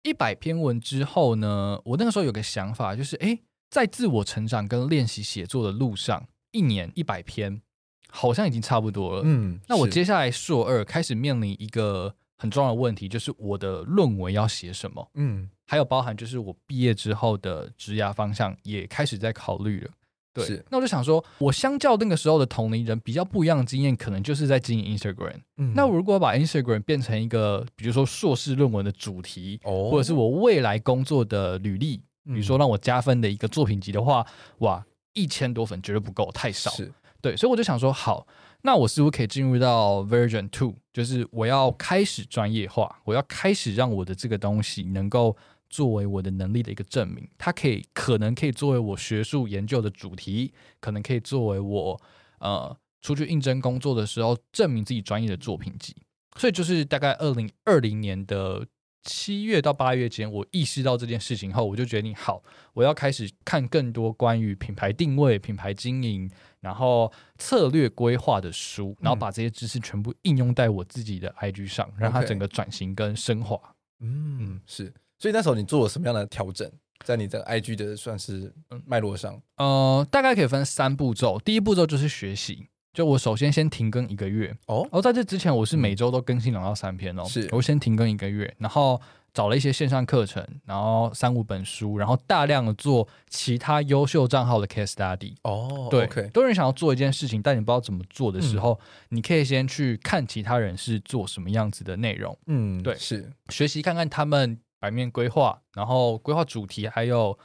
[0.02, 3.38] 一百篇文之后呢，我那个时候有个想法，就是哎，
[3.70, 7.62] 在自我成长跟练习写作的路上，一年一百篇
[8.10, 9.22] 好像已经差不多了。
[9.24, 15.08] 嗯，那我接下来硕二开始面临一个很重要的问题，就是我的论文要写什么？
[15.14, 15.48] 嗯。
[15.64, 19.90] 还有包含就是我毕业之后的职涯方向也开始在考虑了，
[20.34, 20.60] 对。
[20.68, 25.40] 那我就想说，我相较那个时候的同龄人比较不一样的经验，可能就是在经营 Instagram。
[25.58, 34.26] 嗯，那我如果把 Instagram 变成一个，比如说硕士论文的主题，哦，或者是我未来工作的履历，比如说让我加分的一个作品集的话，
[34.58, 36.70] 哇，一千多粉绝对不够，太少。
[36.72, 38.26] 是，对，所以我就想说，好。
[38.62, 40.76] 那我似乎可以进入到 Version Two？
[40.92, 45.36] 就是我要开始专业化，我要开始让我的这个东西能够
[45.68, 47.28] 作为我的能力的一个证明。
[47.36, 52.00] 它可以可能可以作为我学术研究的主题，可能可以作为我
[52.38, 55.96] 呃出去应征工作的时候证明自己专业的作品集。
[56.36, 58.66] 所以就是大概二零二零年的
[59.02, 62.42] 七月到八月间，我意识到这件事情后，我就决定好，
[62.74, 66.30] 我要开始看更多关于品牌定位、品牌经营，
[66.62, 73.60] 然后策略规划的书，然后把这些知识全部应用在我自己的 IG 上，嗯、让它整个转型跟升华。
[74.00, 74.90] 嗯，是。
[75.18, 76.70] 所以那时候你做了什么样的调整，
[77.04, 78.54] 在你的 IG 的算是
[78.86, 79.38] 脉络上？
[79.56, 81.38] 呃，大概可以分三步骤。
[81.44, 82.68] 第一步骤就是学习。
[82.92, 89.00] 就我首先先停更一个月哦，而在这之前我是每周都更新两到三篇哦，是我先停更一个月，然后
[89.34, 103.32] 找了一些线上课程，然后三五本书，然后大量的做其他优秀账号的 case study 哦，对都有人想要做一件事情，但你不知道怎么做的时候，嗯、你可以先去看其他人是做什么样子的内容，嗯，对，是。
[103.48, 107.38] 学习看看他们版面规划，然后规划主题，还有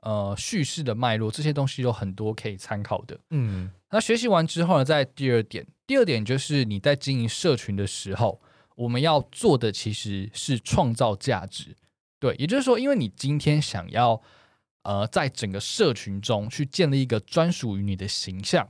[0.00, 3.70] 呃叙事的脉络，这些东西有很多可以参考的，嗯。
[3.90, 8.40] 那学习完之后呢，在第二点，第二点就是你在经营社群的时候，
[8.74, 11.76] 我们要做的其实是创造价值。
[12.18, 14.20] 对，也就是说，因为你今天想要
[14.82, 18.66] 呃，在整个社群中去建立一个专属于你的形象，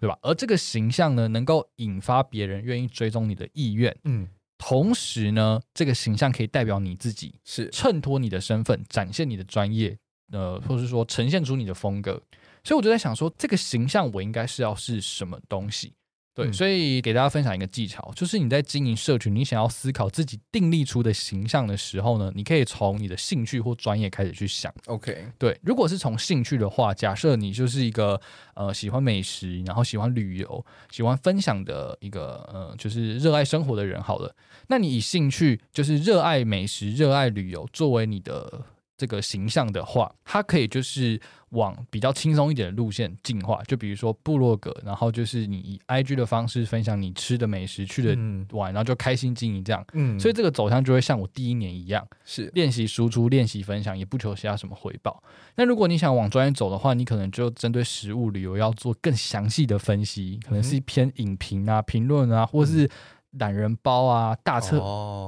[0.00, 0.18] 对吧？
[0.22, 3.96] 而这个形象呢，能够引发别人愿意追踪你的意愿。
[4.04, 9.96] 嗯，同时呢，这个形象可以代表你自己，是衬托你的身份，展现你的专业，
[10.32, 12.20] 呃，或是说呈现出你的风格。
[12.64, 15.94] 所以我就在想说，这个形象我应该是要是什么东西？
[16.36, 24.70] 对，嗯、所以给大家分享一个技巧，就是你在经营社群，你想要思考自己定立出的形象的时候呢，你可以从你的兴趣或专业开始去想。
[24.84, 28.20] OK，对，如果是从兴趣的话，假设你就是一个
[28.54, 34.36] 呃喜欢美食，然后喜欢旅游、喜欢分享的一个呃就是热爱生活的人，好了，
[34.68, 38.62] 那你以兴趣就是热爱美食、热爱旅游作为你的。
[38.96, 48.16] 这个形象的话，它可以就是往比较轻松一点的路线进化，就比如说部落格，然后就是你以 IG 的方式分享你吃的美食、去的
[48.56, 49.84] 玩，然后就开心经营这样。
[49.92, 55.22] 嗯，所以这个走向就会像我第一年一样，是练习输出、练习分享，也不求其他什么回报。
[55.56, 62.88] 那如果你想往专业走的话，你可能就针对食物旅游要做更详细的分析，可能是一篇影评啊、评论啊，或是
[63.32, 64.78] 懒人包啊、大册，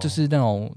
[0.01, 0.75] 就是那种。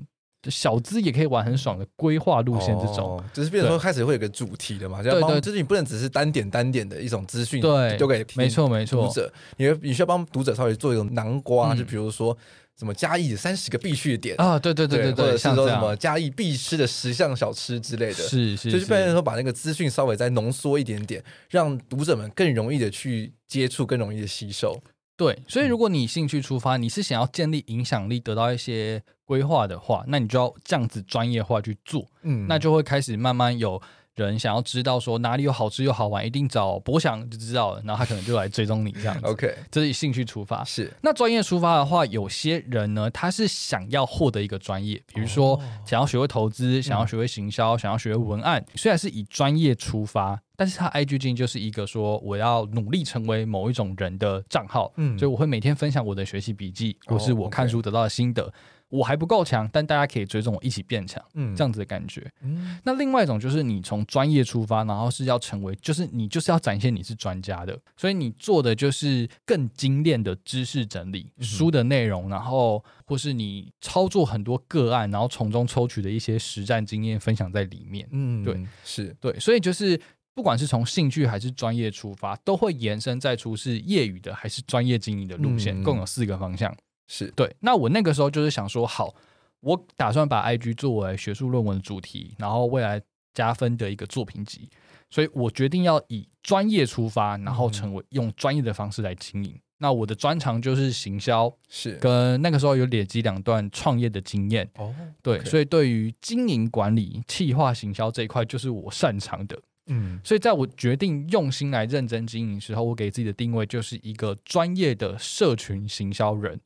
[0.50, 5.12] 小资也可以玩很爽的规划路线，这种、哦、就是比如说开始会有个主题的嘛，对。
[5.12, 9.06] 对，就是你不能只是单点单点的一种资讯，对，丢给没错没错。
[9.06, 12.36] 读者，你你需要帮读者稍微做一种南瓜，嗯、就比如说
[12.80, 24.82] 什么嘉义三十个必去的点啊，对对对对对，或者是说什么嘉义必吃的十项小吃之类的，是是，就是变成说把那个资讯稍微再浓缩一点点，让读者们更容易的去接触，更容易的吸收。
[25.22, 33.80] 对，所以如果你兴趣出发，你是想要建立影响力，得到一些规划的话，那你就要这样子专业化去做，嗯，那就会开始慢慢有
[34.16, 39.26] 人想要知道说哪里有好吃又好玩，一定找博翔就知道了，然后他可能就来追踪你这样子。
[39.26, 40.64] OK，这是以兴趣出发。
[40.64, 50.40] 是，那专业出发的话，有些人呢，他是想要获得一个专业，比如说想要学会投资，想要学会行销，想要学会文案，虽然是以专业出发。
[50.58, 58.54] 但是他 IG 经营就是一个说我要努力成为某一种人的账号，嗯，所以我会每天分享我的学习笔记，或是我看书得到的心得。
[58.92, 62.30] 我还不够强，但大家可以追踪我一起变强，嗯，这样子的感觉。
[62.44, 78.08] 嗯，那另外一种就是你从专业出发，然后是要成为，就是你就是要展现你是专家的，所以你做的就是更精炼的知识整理、嗯、书的内容，然后或是你操作很多个案，然后从中抽取的一些实战经验分享在里面。
[78.12, 80.00] 嗯，对，是对，所以就是。
[80.34, 86.74] 不管是从兴趣还是专业出发，都会延伸再出是业余的还是专业经营的路线，嗯、共有四个方向。
[87.14, 87.54] 是对。
[87.60, 89.14] 那我那个时候就是想说，好，
[89.60, 93.02] 我打算把 IG 作为学术论文的主题，然后未来
[93.34, 94.70] 加分的一个作品集，
[95.10, 99.52] 所以我决定要以专业出发，然后成为用专业的方式来经营。
[99.52, 104.70] 嗯、那我的专长就是行销，是跟那个时候有累积两段创业的经验。
[104.78, 109.60] 哦，对所以对于经营管理、企划、行销这一块，就是我擅长的。
[109.88, 116.58] 嗯，所以在我决定用心来认真经营时候，我给自己的定位就是一个专业的社群行销人，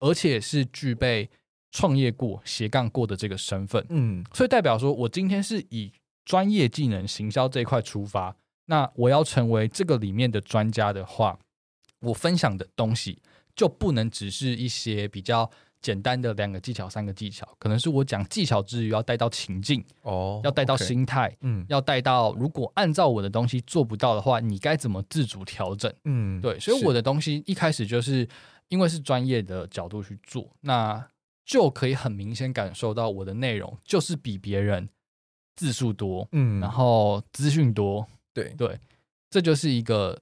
[0.00, 1.30] 而且是具备
[1.70, 3.86] 创业过、斜杠过的这个身份。
[3.90, 5.92] 嗯，所以代表说我今天是以
[6.24, 8.34] 专业技能行销这一块出发，
[8.66, 11.38] 那我要成为这个里面的专家的话，
[12.00, 13.22] 我分享的东西
[13.54, 15.48] 就不能只是一些比较。
[15.82, 25.90] 简单的两个技巧，三个技巧，可能是我讲技巧之余，要带到情境哦，要带到心态，嗯，要带到如果按照我的东西做不到的话，你该怎么自主调整？
[26.04, 28.28] 嗯，对，所以我的东西一开始就是
[28.70, 31.06] 因为是专业的角度去做，那
[31.44, 34.88] 就可以很明显感受到我的内容就是比别人
[35.54, 38.80] 字数多，嗯，然后资讯多，对对，
[39.28, 40.18] 这就是一个。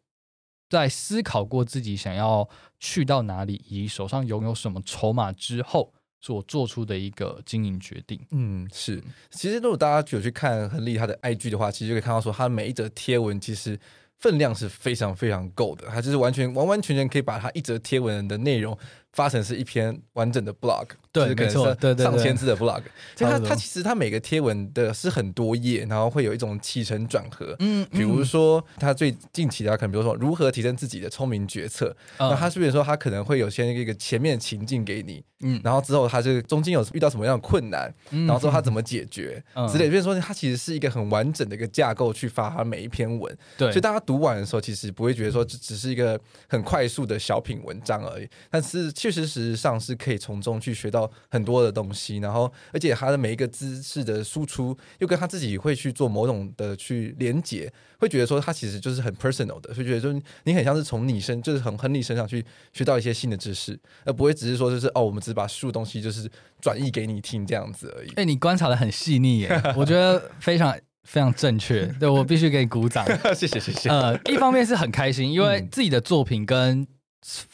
[0.70, 2.46] 在思考过自己想要
[2.78, 8.20] 去到哪里，以及手上拥有什么筹码之后，所做出的一个经营决定。
[8.32, 9.02] 嗯，是。
[9.30, 13.80] 其实如果大家有去看恒利他的 IG 的话，其实就可以看到说，他每一则贴文其实
[14.18, 18.76] 分量是非常非常够的，它就是完全完完全全可以把它一则贴文的内容
[19.12, 20.86] 发成是一篇完整的 blog。
[21.10, 22.82] 对，没错，对对，上千字的 blog，
[23.16, 27.56] 所以它它其实它每个贴文的是很多页，然后会有一种起承转合。
[27.58, 39.42] 嗯，比如说他最近期的，可能比如说如何提升自己的聪明决策，那他是不是说他可能会有先一个前面情境给你，嗯，然后之后他就中间有遇到什么样的困难，然后之后他怎么解决
[39.72, 50.98] 之类，比如说他其实是一个很完整的一个架构去发他每一篇文，对，所以大家读完的时候其实不会觉得说这只是一个很快速的小品文章而已，但是确实实际上是可以从中去学到。
[51.30, 60.12] 很多的东西，然后而且他的每一个知识的输出，又跟他自己会去做某种的去连接，会觉得说他其实就是很 personal 的，会觉得说
[60.44, 66.28] 你很像是从你身，就是从亨利身上去学到一些新的知识，而不会只是说就是哦，我们只是把书东西就是
[66.60, 68.08] 转译给你听这样子而已。
[68.16, 73.88] 哎，你观察的很细腻耶，我觉得非常非常正确，对，我必须给你鼓掌， 谢谢谢谢。
[73.90, 76.86] 呃，一方面是很开心，因为自己的作品跟。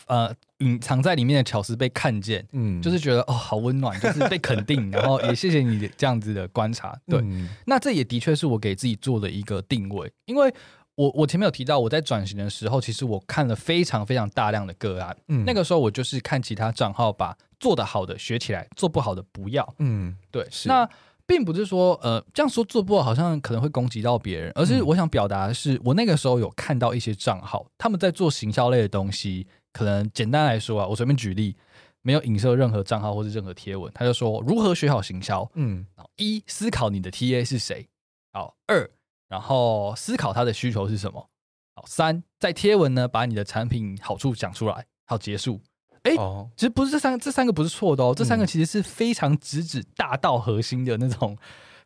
[0.07, 10.53] 呃，隐藏在里面的巧思被看见，嗯，就是觉得哦，好温暖，就是被肯定， 然后也谢谢你这样子的观察，对，嗯、那这也的确是我给自己做的一个定位，因为
[10.95, 20.69] 我我前面有提到，我在转型的时候，其实我看了非常非常大量的个案，嗯，那个时候我就是看其他账号把做得好的学起来，做不好的不要，嗯，对，是。
[20.69, 20.89] 那。
[21.27, 31.57] 并不是说，呃，这样说做不好，好像可能会攻击到别人，而是我想表达的是，我那个时候有看到一些账号，他们在做行销类的东西，可能简单来说啊，我随便举例，
[32.03, 37.89] 没有影射任何账号或是任何贴文，他就说如何学好行销，嗯，一思考你的 TA 是谁，
[38.33, 38.91] 好，二，
[39.29, 41.29] 然后思考他的需求是什么，
[41.75, 45.61] 好，三，在贴文呢把你的产品好处讲出来，好，结束。
[46.05, 51.36] 哎，欸哦、其实不是这三个，这三个不是错的哦，这三个其实是非常直指大道核心的那种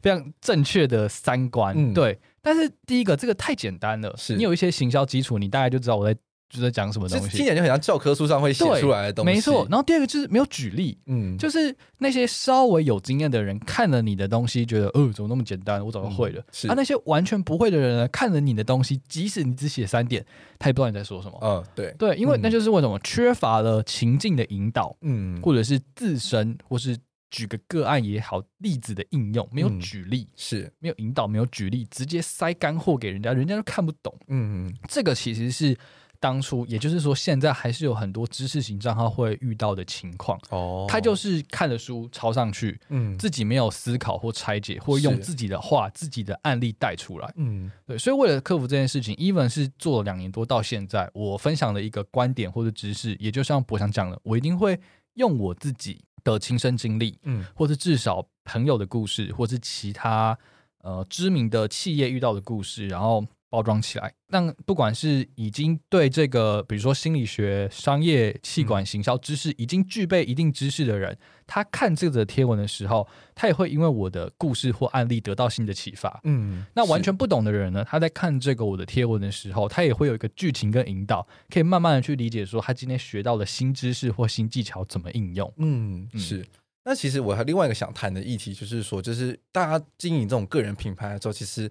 [0.00, 2.20] 非常正确的三观，嗯、对。
[2.40, 6.18] 但是第一个，这个太简单了，是你有一些行销基础，你大概就知道我在。
[6.48, 9.30] 就在讲什么东西，听起来就很像教科书上会写出来的东西。
[9.30, 16.40] 没错，然后第二个就是没有举例，嗯，就是那些稍微有经验的人看了你的东西，觉得，呃，怎么那么简单，我早就会了。
[16.40, 20.24] 嗯、是啊，那些完全不会的人呢，看了你的东西，即使你只写三点，
[20.58, 21.38] 他也不知道你在说什么。
[21.42, 26.96] 嗯，对对，因为那就是为什么缺乏了情境的引导，嗯，或者是自身，或是
[27.30, 34.18] 举个个案也好，例子的应用，没有举例，嗯、是没有引导，没有举例，直接塞干货给人家，人家都看不懂。
[34.28, 35.76] 嗯，这个其实是。
[36.20, 40.36] 当初，也就是说，现在还是有很多知识型账号会遇到的情况。
[40.50, 47.32] 哦，他就是看了书抄上去，嗯，自己没有思考或拆解，或用自己的话、自己的案例带出来。
[47.36, 47.96] 嗯，对。
[47.96, 54.78] 所以为了克服这件事情，even 是做了两年多到现在，我分享的一个观点或者知识，也就像博翔讲的，我一定会
[55.14, 60.36] 用我自己的亲身经历，嗯，或者至少朋友的故事，或是其他
[60.82, 63.24] 呃知名的企业遇到的故事，然后。
[63.50, 76.20] 包装起来，让不管是已经对这个，比如说心理学、商业、气管、行销知识已经具备一定知识的人，他看这个贴文的时候，他也会因为我的故事或案例得到新的启发。
[76.24, 85.50] 嗯，那完全不懂的人呢，他在看这个我的贴文的时候，他也会有一个剧情跟引导，可以慢慢的去理解说他今天学到的新知识或新技巧怎么应用。
[85.56, 86.44] 嗯，是。
[86.84, 91.70] 那其实我还另外一个想谈的议题就是说，就是大家经营这种个人品牌的时候，其实。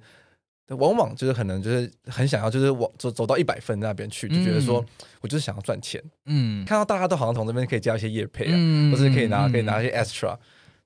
[0.76, 4.84] 往往就是可能就是很想要就是往走走到一百分那边去，就觉得说
[5.22, 10.38] 我就是想要赚钱，嗯，看到大家都好像从这边可以加一些业配啊，嗯、或者可以拿可以拿一些 extra，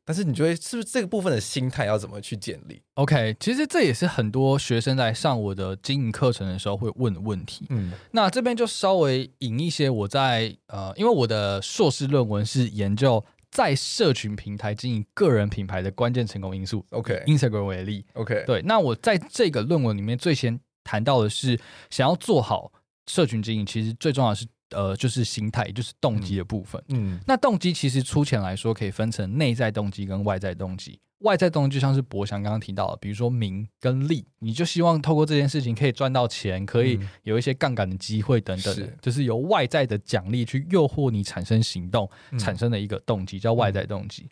[0.06, 7.66] 但是你觉得是不是这个部分的心态要怎么去建立？OK，其实这也是很多学生在上我的经营课程的时候会问的问题。
[7.70, 13.24] 嗯，那这边就稍微引一些我在呃，因为我的硕士论文是研究。
[13.52, 22.72] 在社群平台经营个人品牌的关键成功因素，OK，Instagram 为例，OK，对，那我在这个论文里面最先谈到的是，想要做好
[23.08, 26.82] 社群经营，其实最重要的是，呃，就是心态，也就是动机的部分。
[26.90, 31.00] 嗯，嗯，那动机其实粗浅来说，可以分成内在动机跟外在动机。
[31.20, 44.24] 外在动机就像是博翔刚刚提到的，比如说名跟利，你就希望透过这件事情可以赚到钱，可以有一些杠杆的机会等等，是就是由外在的奖励去诱惑你产生行动，嗯、产生的一个动机叫外在动机。
[44.24, 44.30] 嗯、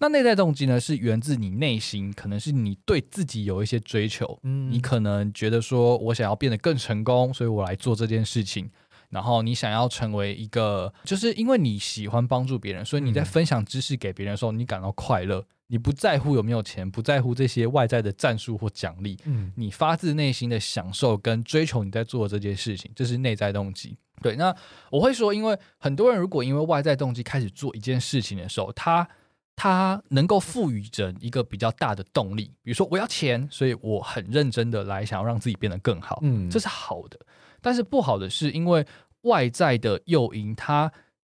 [0.00, 8.68] 那内在动机呢，是源自你内心，可能是你对自己有一些追求，嗯，你可能觉得说我想要变得更成功，所以我来做这件事情。
[9.14, 15.46] 然后你想要成为一个，就是因为你喜欢帮助别人，所以你在分享知识给别人的时候，你感到快乐。
[15.68, 23.96] 你不在乎有没有钱，不在乎这些外在的战术或奖励，嗯，你发自内心的享受跟追求你在做的这件事情，这是内在动机。
[24.20, 24.54] 对，那
[24.90, 29.08] 我会说，因为很多人如果因为外在动机开始做一件事情的时候，他
[29.56, 37.18] 他能够赋予人一个比较大的动力，比如说我要钱，所以我很认真的来想要让自己变得更好，嗯，这是好的。
[37.62, 38.86] 但是不好的是，因为
[39.24, 40.90] 外在的诱因它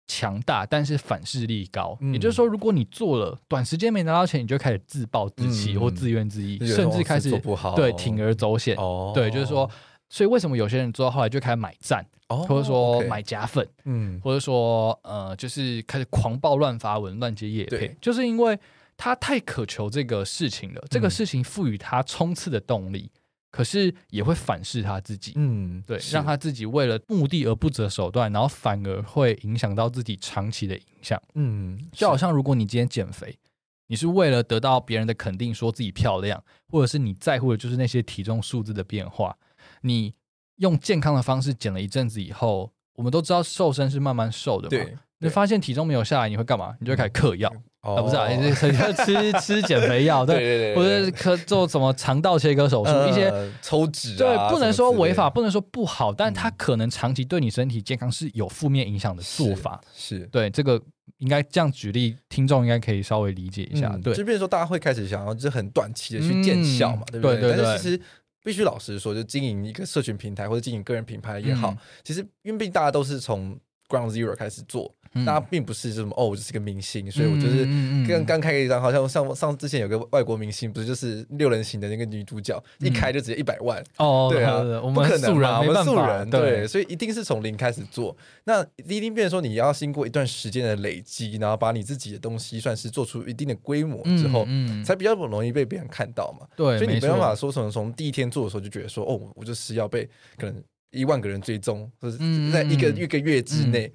[0.06, 1.98] 强大，但是反噬力高。
[2.00, 8.74] 嗯、也就是说，如果你做了短时间没拿到钱，你就开始自暴自弃、嗯、或自怨自艾，甚至开始对铤而走险。
[8.76, 9.70] 哦，对，就是说，
[10.08, 18.58] 所以为什么有些人做到后来就开始买赞，哦、或者说买假粉，嗯，或者说呃，就是开始狂暴乱发文、乱接叶配，就是因为
[18.96, 23.10] 他太渴求这个事情了，嗯、这个事情赋予他冲刺的动力。
[23.50, 33.38] 可是也会反噬他自己，嗯，对，让他自己为了目的而不择手段，然后反而会影响到自己长期的影响，嗯，就好像如果你今天减肥，
[33.86, 39.36] 你是为了得到别人的肯定，说自己漂亮，或者是你在乎的就是那些体重数字的变化，
[39.80, 40.14] 你
[40.56, 46.76] 用健康的方式减了一阵子以后，我们都知道瘦身是慢慢瘦的嘛，对，你发现体重没有下来，你会干嘛？
[46.80, 47.50] 你就会开始嗑药。
[47.54, 47.62] 嗯
[47.94, 53.32] 啊，不是啊， 你是要吃吃减肥药，对对对，或者是可做什么肠道切割手术，一些
[53.62, 59.80] 抽脂，对，不能说违法，不能说不好，但它可能长期对你身体健康是有负面影响的做法。
[59.94, 60.80] 是对这个
[61.18, 63.96] 应该这样举例，听众应该可以稍微理解一下。
[64.02, 67.56] 对，就比如说大家会开始想要就是很短期的去见效嘛，对不对？
[67.56, 68.00] 但是其实
[68.44, 73.58] 必须老实说，就经营一个社群平台或者经营个人品牌也好，其实因为毕竟大家都是从
[73.88, 74.94] Ground Zero 开始做。
[75.12, 77.64] 那并不是什么哦，我就是个明星，所以我就是
[78.08, 83.82] 刚刚开一张，好像上上之前有个外国明星，不是就是六人行的那个女主角，一开就直接一百万。
[83.96, 88.16] 哦，对啊，不可能啊，我们素人对，所以一定是从零开始做。
[88.44, 94.46] 那一定变成说你要经过一段时间的累积，然后把你自己的东西算是做出一定的规模之后，
[94.84, 96.46] 才比较不容易被别人看到嘛。
[96.56, 102.16] 对，所以你没办法说从从第一天做的时候就觉得说哦，我就是要被可能一万个人追踪，或者
[102.52, 103.92] 在一个一个月之内。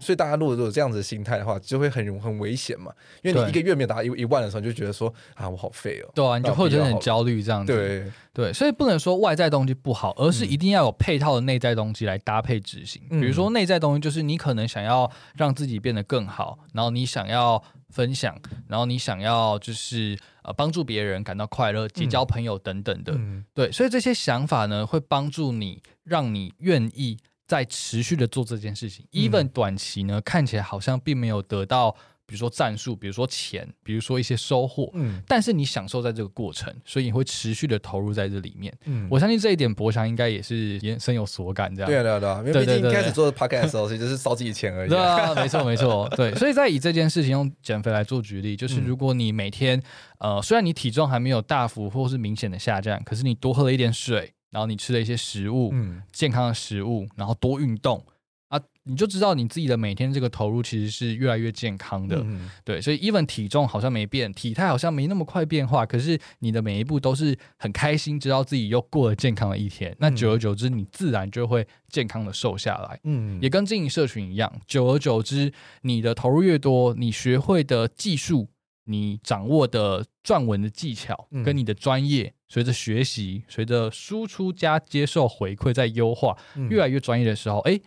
[0.00, 2.90] 所以大家如果有这样子的心态的话，就会很很危险嘛。
[3.22, 6.10] 因为你一个月没有达到一一万的时候，你就觉得说啊，我好废哦。
[6.14, 7.72] 对啊，你就会觉得很焦虑这样子。
[7.72, 13.02] 对对，所以不能说外在东西不好，而是一定要有配套的内在东西来搭配执行。
[13.10, 18.34] 嗯、比如说内在东西，就是你可能想要让自己变得更好，然后你想要分享，
[18.68, 23.12] 然后你想要就是呃帮助别人感到快乐、结交朋友等等的。
[23.14, 27.18] 嗯、对，所以这些想法呢，会帮助你，让你愿意。
[27.52, 31.90] 在持续的做这件事情，even 短期呢，看起来好像并没有得到，
[32.24, 49.78] 比如说战术，比如说钱，比如说一些收获，嗯，但是你享受在这个过程，所以你会持续的投入在这里面，嗯，我相信这一点，博翔应该也是也深有所感，这样，对啊对啊对啊，因为毕竟一开始做 podcast 的时候，其实就是烧自己钱而已，对啊，没错没错，对， 所以在以这件事情用减肥来做举例，就是如果你每天，
[50.18, 54.32] 呃，虽然你体重还没有大幅或是明显的下降，可是你多喝了一点水。
[54.52, 58.04] 然后你吃了一些食物，嗯，健康的食物，然后多运动
[58.48, 62.78] 啊，你就知道你自己的每天这个投入其实是越来越健康的，嗯、对。
[62.78, 69.96] 所以，even 体重好像没变，体态好像没那么快变化，可是你的每一步都是很开心，知道自己又过了健康的一天。
[69.98, 75.50] 那久而久之，你自然就会健康的瘦下来，嗯，也跟经营社群一样，久而久之，
[75.80, 78.48] 你的投入越多，你学会的技术。
[78.84, 86.36] 你掌握的撰文的技巧，跟你的专业，随着学习，随着输出加接受回馈，在优化，
[86.68, 87.80] 越来越专业的时候，哎，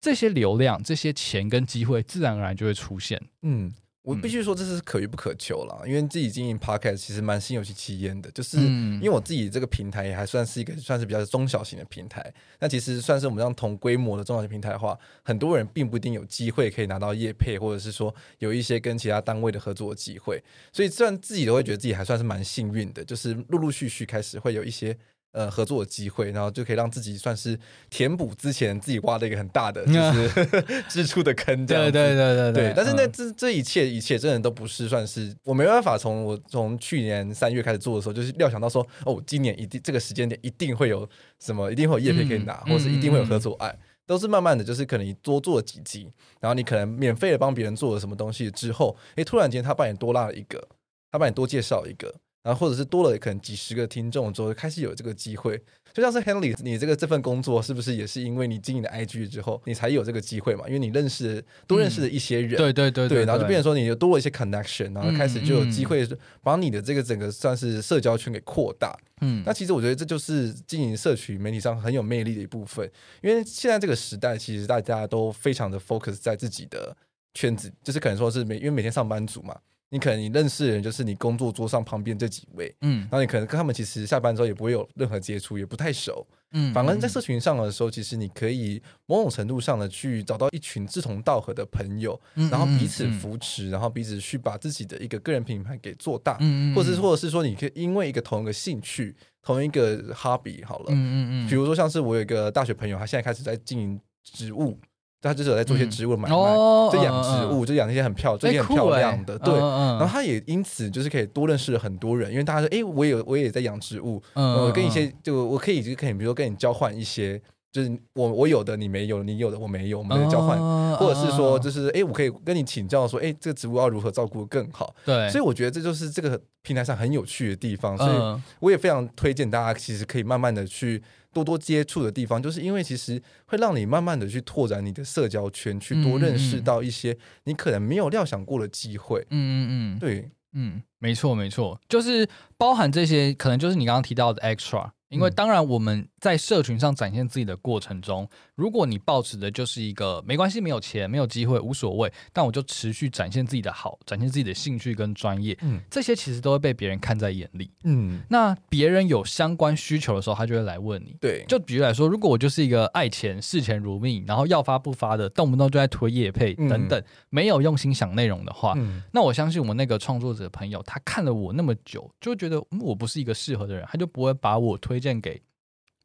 [0.00, 3.20] 这些流量、这些钱跟机会，自然而然就会出现。
[3.42, 3.72] 嗯。
[4.02, 20.42] 我必须说这是可遇不可求啦，因为自己经营 podcast 其实蛮心有戚戚焉的，就是因为我自己这个平台也还算是一个算是比较中小型的平台，那其实算是我们这样同规模的中小型平台的话，很多人并不一定有机会可以拿到业配，或者是说有一些跟其他单位的合作的机会，
[20.72, 24.96] 所以虽然自己都会觉得自己还算是蛮幸运的，就是陆陆续续开始会有一些。
[25.32, 27.58] 呃，合作的机会，然后就可以让自己算是
[27.88, 31.90] 填补之前自己挖的一个很大的就是 支出的坑，这样子。
[31.90, 32.74] 对对对对对。
[32.76, 41.08] 但是那这这一切一切真的都不是算是我没办法从我从去年三月开始做的时候，就是料想到说哦，今年一定这个时间点一定会有
[41.40, 43.74] 什么，一定会有业配可以拿，或者是一定会有合作案，
[44.06, 50.62] 都是慢慢的就是可能你多做了几集，然后你可能免费的帮别人做了什么东西之后，诶，突然间他帮你多拉了一个，
[51.10, 52.14] 他帮你多介绍一个。
[52.42, 55.56] 然后或者是多了可能几十个听众之后，开始有这个机会，
[55.92, 60.66] 就像是 Henley，你这个这份工作是不是也是因为你经营的 IG 之后，你才有这个机会嘛？
[60.66, 66.06] 因为你认识多认识了一些人，对对对对，然后就变成说你就多了一些 connection，然后开始就有机会
[66.42, 68.98] 把你的这个整个算是社交圈给扩大。
[69.20, 72.90] 嗯，那其实我觉得这就是经营社群媒体上很有魅力的一部分，
[73.22, 76.96] 因为现在这个时代其实大家都非常的 focus 在自己的
[77.34, 79.56] 圈子，就是可能说是每因为每天上班族嘛。
[79.92, 104.78] 你可能你认识的人就是你工作桌上旁边这几位，嗯，然后你可能跟他们其实下班之后也不会有任何接触，也不太熟，嗯，反而在社群上的时候，其实你可以某种程度上的去找到一群志同道合的朋友，嗯、然后彼此扶持，嗯、然后彼此去把自己的一个个人品牌给做大，嗯，或者是或者是说你可以因为一个同一个兴趣，同一个 hobby 好了，嗯嗯嗯，比如说像是我有一个大学朋友，他现在开始在经营植物。
[105.22, 109.54] 他就是有在做一些植物的买卖，嗯、就养植物，嗯、就养一些很漂、最近、欸、很漂亮的，欸、对。
[109.54, 124.92] 嗯、然后他也因此就是可以多认识了很多人，因为大家说，哎、欸，我有我也在养植物，嗯，我跟一些就我可以就可以，比如说跟你交换一些，就是我我有的你没有，你有的我没有，我们交换，嗯、或者是说就是哎、欸，我可以跟你请教说，哎、欸，这个植物要如何照顾得更好？
[125.04, 125.30] 对。
[125.30, 131.00] 所以我觉得这就是这个平台上很有趣的地方，所以我也非常推荐大家，其实可以慢慢的去。
[131.32, 139.20] 多多接触的地方，就是因为其实会让你慢慢的去拓展你的社交圈，去多认识到一些你可能没有料想过的机会。
[139.30, 144.90] 嗯嗯嗯，对，嗯，没错没错，就是包含这些，可能就是你刚刚提到的 extra。
[145.12, 175.01] 因为当然我们在社群上展现自己的过程中，如果你抱持的就是一个没关系，没有钱，没有机会，无所谓，但我就持续展现自己的好，展现自己的兴趣跟专业，嗯，这些其实都会被别人看在眼里，嗯，那别人有相关需求的时候，他就会来问你，对，就比如来说，如果我就是一个爱钱、视钱如命，然后要发不发的，动不动就在推业配等等，嗯、没有用心想内容的话，嗯、那我相信我们那个创作者朋友，他看了我那么久，就觉得我不是一个适合的人，他就不会把我推。
[175.02, 175.42] 荐给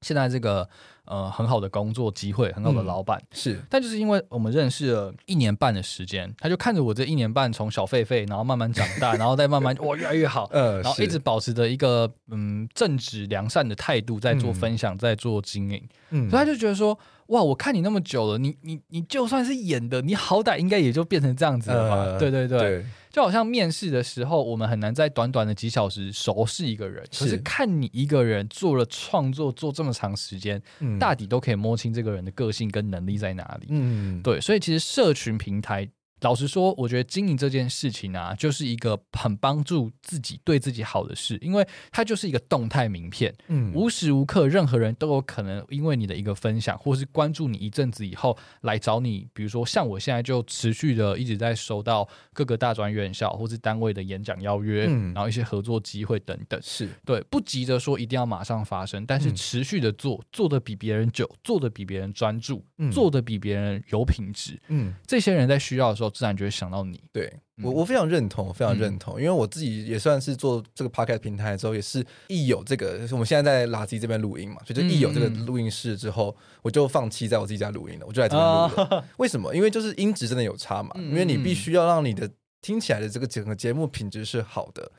[0.01, 0.67] 现在这个
[1.05, 21.95] 呃很好的工作机会，很好的老板、嗯、是，但就是因为我们认识了一年半的时间，他就看着我这一年半从小狒狒，然后慢慢长大， 然后再慢慢哇越来越好， 呃，然后一直保持着一个嗯正直良善的态度在做分享，嗯、在做经营，嗯，所以他就觉得说哇，我看你那么久了，你你你就算是演的，你好歹应该也就变成这样子了吧？
[21.95, 22.59] 呃、对对对。
[22.59, 22.85] 对
[23.17, 33.69] 就好像面试的时候，我们很难在短短的几小时熟识一个人，是可是看你一个人做了创作做这么长时间，嗯、大抵都可以摸清这个人的个性跟能力在哪里。
[33.71, 35.89] 嗯，对，所以其实社群平台。
[36.21, 49.27] 老实说，我觉得经营这件事情啊，就是一个很帮助自己、对自己好的事，因为它就是一个动态名片，嗯，无时无刻任何人都有可能因为你的一个分享，或是关注你一阵子以后来找你。
[49.31, 66.06] 比如说，像我现在就持续的一直在收到各个大专院校或是单位的演讲邀约，嗯，然后一些合作机会等等，是对，不急着说一定要马上发生，但是持续的做，做的比别人久，做的比别人专注，嗯，做的比别人有品质，嗯，这些人在需要的时候。
[66.09, 67.31] 自然就会想到你，对
[67.63, 79.55] 我我非常认同，我非常认同，嗯、因为我自己也算是做这个 podcast 平台之后，也是一有这个，我们现在在垃圾这边录音嘛，所以就一有这个录音室之后，我就放弃在我自己家录音了，我就来这边录 为什么？
[79.55, 82.29] 因为就是音质真的有差嘛，因为你必须要让你的
[82.61, 84.91] 听起来的这个整个节目品质是好的。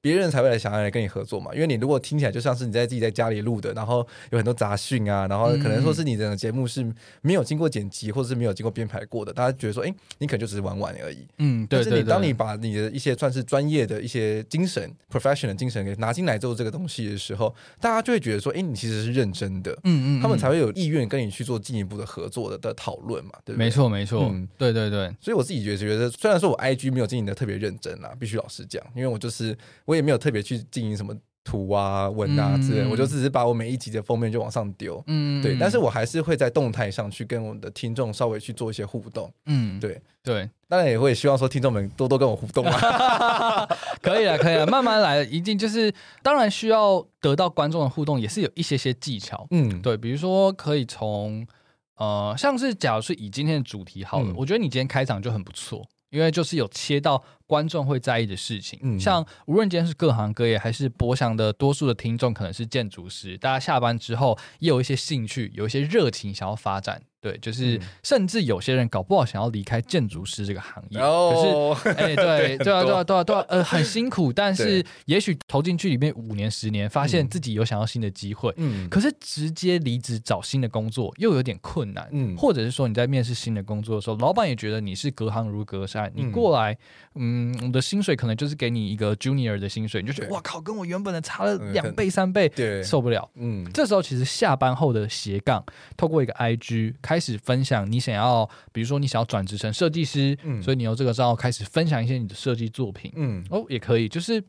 [0.00, 6.86] 别人才会来想要来跟你合作嘛，因为你如果听起来就像是你在自己在家里录的，然后有很多杂讯啊，然后可能说是你的节目是
[7.22, 11.26] 没有经过剪辑或者是没有经过编排过的，大家觉得说，哎，你可能就只是玩玩而已。
[11.38, 11.82] 嗯，对。
[11.82, 19.72] 但是你当你把你的一些算是专业的一些精神、professional 精神给拿进来做，这个东西的时候，大家就会觉得说，哎，你其实是认真的。
[19.84, 20.22] 嗯嗯。
[20.22, 23.64] 他们才会有意愿跟你去做进一步的合作的的讨论嘛，对不对？
[23.64, 24.28] 没错没错。
[24.30, 25.12] 嗯，对对对。
[25.20, 29.56] 所以我自己觉得觉得，虽然说我 IG 没有经营的特别认真啦，必须老实讲，因为我就是
[29.86, 30.62] 我也没有特别去。
[30.70, 43.64] 经营什么图啊、文啊之类，嗯、我就只是把我每一集的封面就往上丢，嗯，对，但是我还是会在动态上去跟我们的听众稍微去做一些互动，嗯，对对，当然也会希望说听众们多多跟我互动啊，
[44.02, 51.46] 可以了，可以了，慢慢来，一定就是当然需要得到观众的互动，也是有一些些技巧，嗯，对，比如说可以从
[51.94, 57.22] 呃，像是假如是以今天的主题好了，嗯、我觉得你今天开场就很不错，因为就是有切到。
[57.46, 86.76] 观众会在意的事情，嗯、像无论今天是各行各业，还是博翔的多数的听众可能是建筑师，大家下班之后也有一些兴趣，有一些热情想要发展，对，就是甚至有些人搞不好想要离开建筑师这个行业，哦、可是哎、欸，对， 对啊，对啊，对啊，对啊，呃，很辛苦，但是也许投进去里面五年、十年，发现自己有想要新的机会，嗯，可是直接离职找新的工作又有点困难，嗯，或者是说你在面试新的工作的时候，老板也觉得你是隔行如隔山，你过来，
[87.14, 87.35] 嗯。
[87.36, 93.28] 嗯，我的薪水可能就是给你一个 junior 的薪水，你就觉得哇靠，跟我原本的差了两倍三倍，对，受不了。
[93.34, 95.64] 嗯，这时候其实下班后的斜杠，
[95.96, 104.42] 透过一个 IG 开始分享你想要，比如说你想要转职成设计师，嗯，所以你用这个账号开始分享一些你的设计作品，嗯，哦，也可以，就是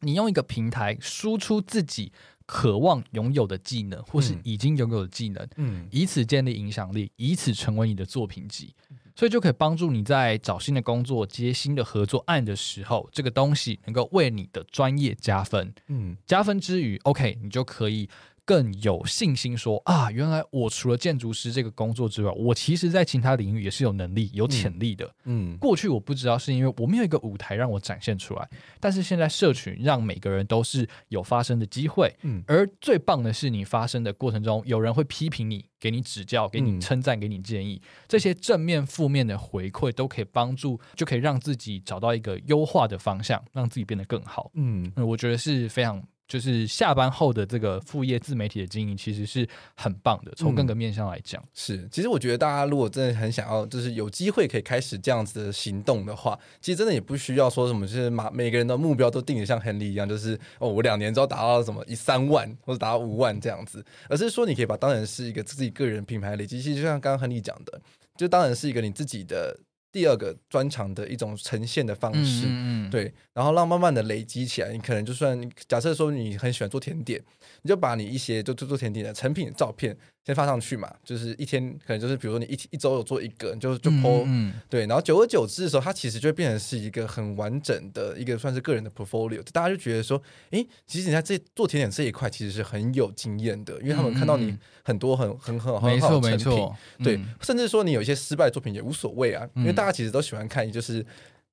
[0.00, 2.12] 你用一个平台输出自己
[2.46, 8.74] 渴望拥有的技能，或是已经拥有的技能，嗯，以此建立影响力，以此成为你的作品集。
[9.16, 15.74] 所以就可以帮助你在找新的工作、接新的合作案的时候，这个东西能够为你的专业加分。
[15.88, 18.08] 嗯，加分之余，OK，你就可以。
[18.46, 25.04] 更有信心说啊，原来我除了建筑师这个工作之外，我其实在其他领域也是有能力、有潜力的。
[25.24, 32.14] 嗯，嗯，过去我不知道是因为我没有一个舞台让我展现出来，但是现在社群让每个人都是有发声的机会。
[32.22, 44.52] 嗯，而最棒的是，你发声的过程中，有人会批评你，给你指教，给你称赞，给你建议，这些正面、负面的回馈都可以帮助，就可以让自己找到一个优化的方向，让自己变得更好。
[44.54, 46.00] 嗯，我觉得是非常。
[46.28, 50.32] 就是下班后的这个副业自媒体的经营，其实是很棒的。
[50.36, 51.88] 从各个面向来讲，嗯，是。
[51.90, 66.60] 其实我觉得大家如果真的很想要，就是有机会可以开始这样子的行动的话，其实真的也不需要说什么，就是每每个人的目标都定的像 Henry 一样，就是哦，我两年之后达到什么一三万或者达到五万这样子，而是说你可以把当然是一个自己个人品牌累积。
[66.60, 67.80] 其实就像刚刚 Henry 讲的，
[68.16, 69.56] 就当然是一个你自己的。
[69.96, 74.70] 第二个专长的一种呈现的方式，嗯嗯对，然后让慢慢的累积起来。
[74.70, 77.18] 你可能就算假设说你很喜欢做甜点，
[77.62, 79.96] 你就把你一些就做做甜点的成品的照片。
[80.26, 84.26] 先发上去嘛，就是一天可能就是比如说你一一周有做一个，就就 po、
[84.68, 90.20] 对，然后久而久之的时候，它其实就会变成是一个很完整的一个算是个人的 portfolio，大家就觉得说，
[90.50, 96.68] 诶，其实你在这做甜点这一块其实是很有经验的，因为他们看到你很多很很很很好的成品，
[97.04, 101.06] 对，甚至说你有一些失败的作品也无所谓啊，因为大家其实都喜欢看，就是。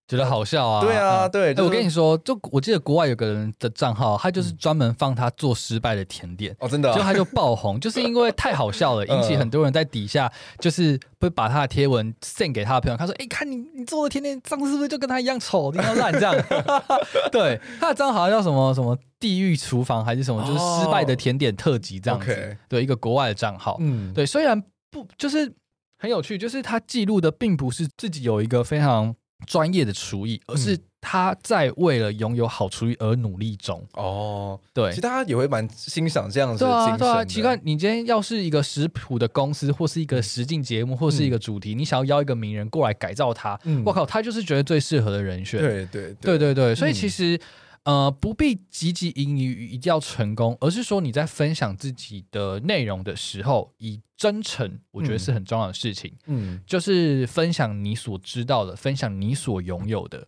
[0.05, 0.81] 觉得好笑啊！
[0.81, 16.35] 对啊，对，我跟你说，就我记得国外有个人的账号，他就是专门放他做失败的甜点哦，真的，就他就爆红， 就是因为太好笑了，引起很多人在底下就是会把他的贴文 send 给他的朋友，他说：“哎，看你你做的甜点，上次是不是就跟他一样丑，一样烂？”这样，
[17.31, 25.51] 对，他的账号好像叫什么什么地狱厨房还是什么，就是失败的甜点特辑这样子，对，一个国外的账号，嗯，对，虽然不就是
[25.97, 29.15] 很有趣，就是他记录的并不是自己有一个非常。
[29.45, 33.83] 专业的厨艺，而是他在为了拥有好厨艺而努力中。
[33.93, 36.97] 哦，对，其实大家也会蛮欣赏这样子的精神的。
[36.97, 37.25] 对啊，对啊。
[37.25, 45.59] 奇怪，你今天要是一个食谱的公司，或是一个实境节目，或是一个主题，嗯、你想要邀一个名人过来改造他，嗯、我靠，他就是觉得最适合的人选。
[45.59, 47.35] 对对对，对对对，所以其实。
[47.35, 47.39] 嗯
[47.83, 56.13] 呃，不必汲汲营营于一定要成功，而是说你在分享自己的内容的时候，以真诚，我觉得是很重要的事情。
[56.27, 60.27] 嗯，就是分享你所知道的，分享你所拥有的，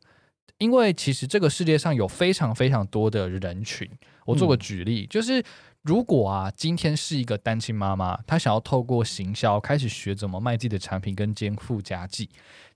[0.58, 3.90] 因为其实这个世界上有非常非常多的人群。
[4.26, 5.44] 我做个举例，嗯、就是。
[5.86, 12.28] 如果啊，今天是一个单亲妈妈，她想要透过行销开始学怎么卖自己的产品跟肩负家计，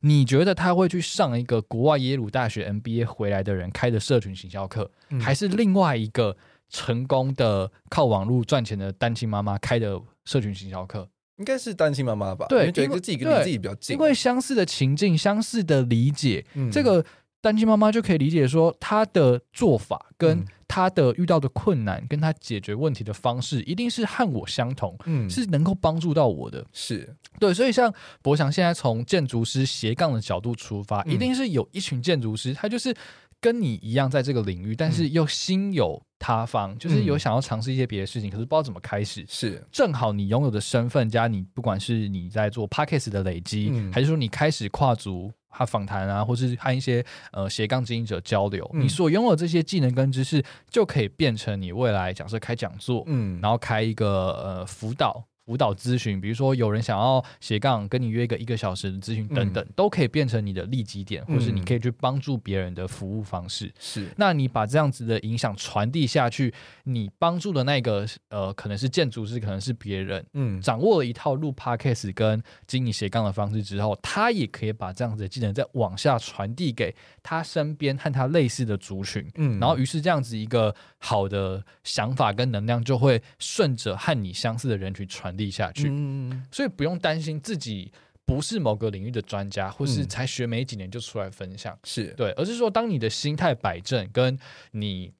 [0.01, 6.37] 你觉得她会去上一个国外耶鲁大学 MBA 回来的人开的社群行销课，嗯、还是另外一个
[6.69, 11.09] 成功的靠网络赚钱的单亲妈妈开的社群行销课？
[11.37, 12.45] 应该是单亲妈妈吧？
[12.47, 17.03] 对，因为自己跟自己比较近，因为相似的情境、相似的理解，嗯、这个。
[17.41, 26.63] 单亲妈妈就可以理解说，她的做法跟她的遇到的困难，跟他解决问题的方式，一定是和我相同，嗯，是能够帮助到我的。
[26.71, 27.91] 是对，所以像
[28.21, 32.95] 博翔现在从建筑师斜杠的角度出发，一定是有一群建筑师，他就是
[33.41, 39.25] 跟你一样在这个领域，但是又心有他方，就是有想要尝试一些别的事情，可是不知道怎么开始。
[39.27, 45.31] 是正好你拥有的身份加你，不管是你在做 Podcast 的累积，还是说你开始跨足。
[45.49, 54.07] 他访谈啊，或是和一些呃斜杠经营者交流，嗯、你所拥有这些技能跟知识，就可以变成你未来假设开讲座，嗯，然后开一个
[54.43, 55.23] 呃辅导。
[55.49, 63.73] 辅导咨询，比如说有人想要斜杠跟你约一个一个小时的咨询等等，嗯、都可以变成你的利基点，或是你可以去帮助别人的服务方式。
[63.79, 76.93] 是，那你把这样子的影响传递下去，你帮助的那个呃，可能是建筑师，可能是别人，嗯，掌握了一套录 Podcast 跟经营斜杠的方式之后，他也可以把这样子的技能再往下传递给
[77.23, 85.35] 他身边和他类似的族群，嗯，然后于是这样子一个好的想法跟能量就会顺着和你相似的人群传。
[85.39, 87.91] 立下去，嗯、所以不用担心自己
[88.25, 92.13] 不是某个领域的专家，或是才学没几年就出来分享，是。
[92.15, 94.37] 对，而是说，当你的心态摆正，跟
[94.71, 95.11] 你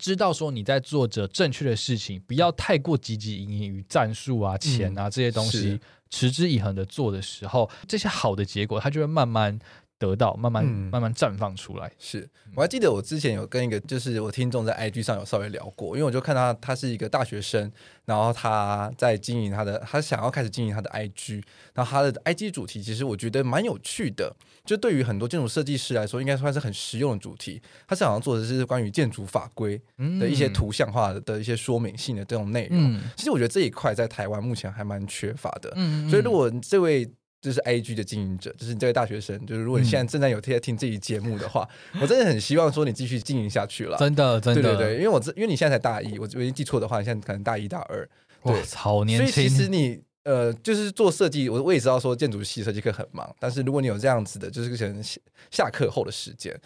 [0.00, 5.78] 知道说你在做着正确的事情，不要太过汲汲营营于战术啊、钱啊这些东西，
[6.10, 9.56] 持之以恒的做的时候，这些好的结果，它就会慢慢。
[10.02, 11.90] 得到慢慢、嗯、慢慢绽放出来。
[11.98, 17.70] 是我还记得我之前有跟一个就是我听众在 IG 上有稍微聊过，因为我就看他他是一个大学生，
[18.04, 21.42] 然后他在经营他的，他想要开始经营他的 IG，
[21.72, 24.34] 然后他的 IG 主题其实我觉得蛮有趣的，
[24.64, 27.62] 就对于很多建筑设计师来说，应该算是很实用的主题。
[27.86, 29.80] 他是好像做的是关于建筑法规
[30.20, 32.78] 的一些图像化的一些说明性的这种内容。
[32.78, 35.72] 嗯、其实我觉得这一块在台湾目前还蛮缺乏的。
[35.76, 37.08] 嗯、所以如果这位
[37.42, 43.98] 就是 IG 的经营者，就是你这位大学生，就是如果你现在正在有在听这期节目的话，嗯、我真的很希望说你继续经营下去了。
[43.98, 48.08] 真的，真的，对对对，因为我因为你现在才大一，我我记错的话，你现在可能大一大二，
[48.44, 49.32] 对，好年轻。
[49.32, 55.02] 所以其实你呃，就是做设计，我我也知道说建筑系设计课很忙，但是如果你有这样子的，就是可能
[55.50, 56.58] 下课后的时间。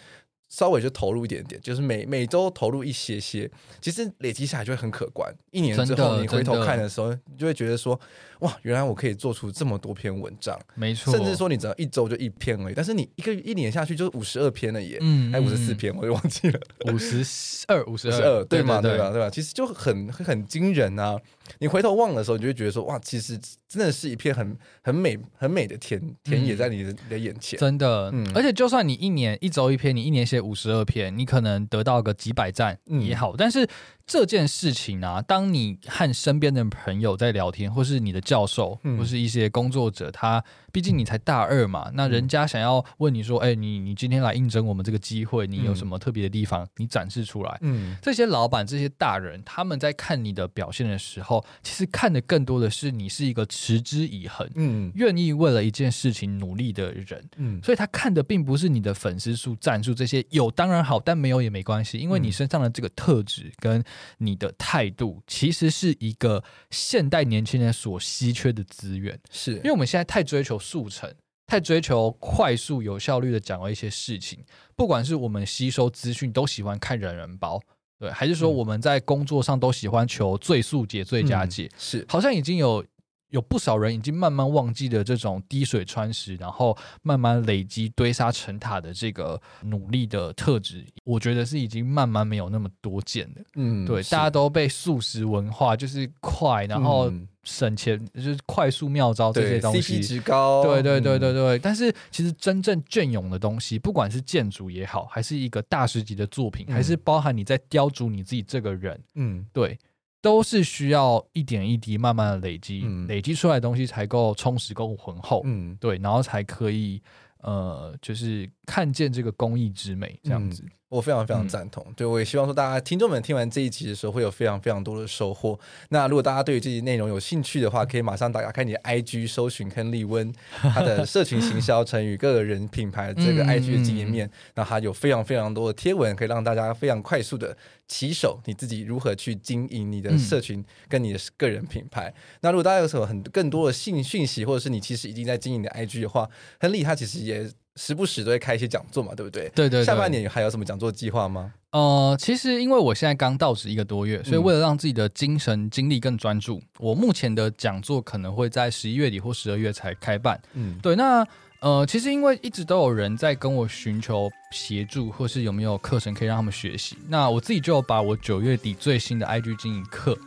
[0.49, 3.51] 稍微就投入一点点，就是每每周投入一些些，
[3.81, 5.29] 其实累积下来就会很可观。
[5.51, 7.99] 一年之后你回头看的时候，你就会觉得说，
[8.39, 11.11] 哇，原来我可以做出这么多篇文章，没错。
[11.11, 16.59] 甚至说你只要一周就一篇而已，但是你一个一年下去就是五十二篇了耶，嗯，还五十四篇，我就忘记了，
[16.91, 17.23] 五十
[17.67, 18.81] 二、 五十二，对吗？
[18.81, 19.09] 对吧？
[19.11, 19.29] 对吧？
[19.29, 21.17] 其实就很很惊人啊！
[21.59, 28.11] 你回头望的时候，你就会觉得说，哇，其实真的是一片很很美很美的田田野在你的、嗯、你的眼前，真的。
[28.13, 33.67] 嗯，而且就算你一年一周一篇，你一年写五十二篇，你可能得到个几百赞也好，嗯、但是。
[34.07, 40.41] 这件事情啊，当你和身边的朋友在聊天，或是你的教授，或是一些工作者，他
[40.71, 47.57] 毕竟你才大二嘛，那人家想要问你说，哎，你你今天来应征我们这个机会，你有什么特别的地方，你展示出来。
[47.59, 57.29] 嗯，这些老板、这些大人，他们在看你的表现的时候，其实看的更多的是你是一个持之以恒，嗯，愿意为了一件事情努力的人。
[57.35, 63.83] 嗯，所以他看的并不是你的粉丝数、赞数这些，有当然好，但没有也没关系，因为你身上的这个特质跟
[64.17, 71.13] 你的态度其实是一个现代年轻人所稀缺的资源，是因为我们现在太追求速成，
[71.45, 74.43] 太追求快速有效率的讲了一些事情，
[74.75, 77.61] 不管是我们吸收资讯都喜欢看人人包，
[77.99, 82.85] 对，还是说我们在工作上都喜欢求最速解、最佳解，嗯、是好像已经有。
[83.29, 90.85] 有不少人已经慢慢忘记了这种滴水穿石，然后慢慢累积堆沙成塔的这个努力的特质。
[91.03, 93.41] 我觉得是已经慢慢没有那么多见了。
[93.55, 97.11] 嗯，对，大家都被素食文化，就是快，然后
[97.43, 100.63] 省钱，就是快速妙招这些东西，CP 值高。
[100.63, 101.59] 对对对对对。
[101.59, 109.77] 但是其实真正隽永的东西，不管是建筑也好，还是一个大师级的作品，还是包含你在雕琢你自己这个人，嗯，对。
[110.21, 117.01] 都是需要一点一滴慢慢的累积，嗯、累积出来的东西才够充实、够浑厚，嗯，对，然后才可以，
[117.41, 120.63] 呃，就是看见这个工艺之美，这样子。
[120.63, 125.59] 嗯我非常非常赞同，嗯、对，我也希望说大家听众们听完这一集的时候会有非常非常多的收获。
[125.89, 137.57] 那如果大家对于这集内容有兴趣的话，可以马上打开你的 IG 搜寻亨利温他的社群行销成语个人品牌这个 IG 的经营面，那他、嗯、有非常非常多的贴文，可以让大家非常快速的
[137.89, 142.07] 起手你自己如何去经营你的社群跟你的个人品牌。
[142.07, 142.13] 嗯、
[142.43, 146.29] 那如果大家有什么很更多的信讯息，或者是你其实已经在经营的 IG 的话，
[146.61, 147.51] 亨利他其实也。
[147.77, 149.43] 时不时都会开一些讲座嘛，对不对？
[149.55, 149.85] 对，对对。
[149.85, 151.53] 下半年还有什么讲座计划吗？
[151.71, 160.41] 呃，其实因为我现在刚到职一个多月，所以为了让自己的精神精力更专注，嗯、我目前的讲座可能会在十一月底或十二月才开办。
[160.53, 160.95] 嗯，对。
[160.95, 161.25] 那
[161.59, 170.17] 呃，其实因为一直都有人在跟我寻求协助，或是有没有课程可以让他们学习，那我自己就把我九月底最新的 IG 经营课。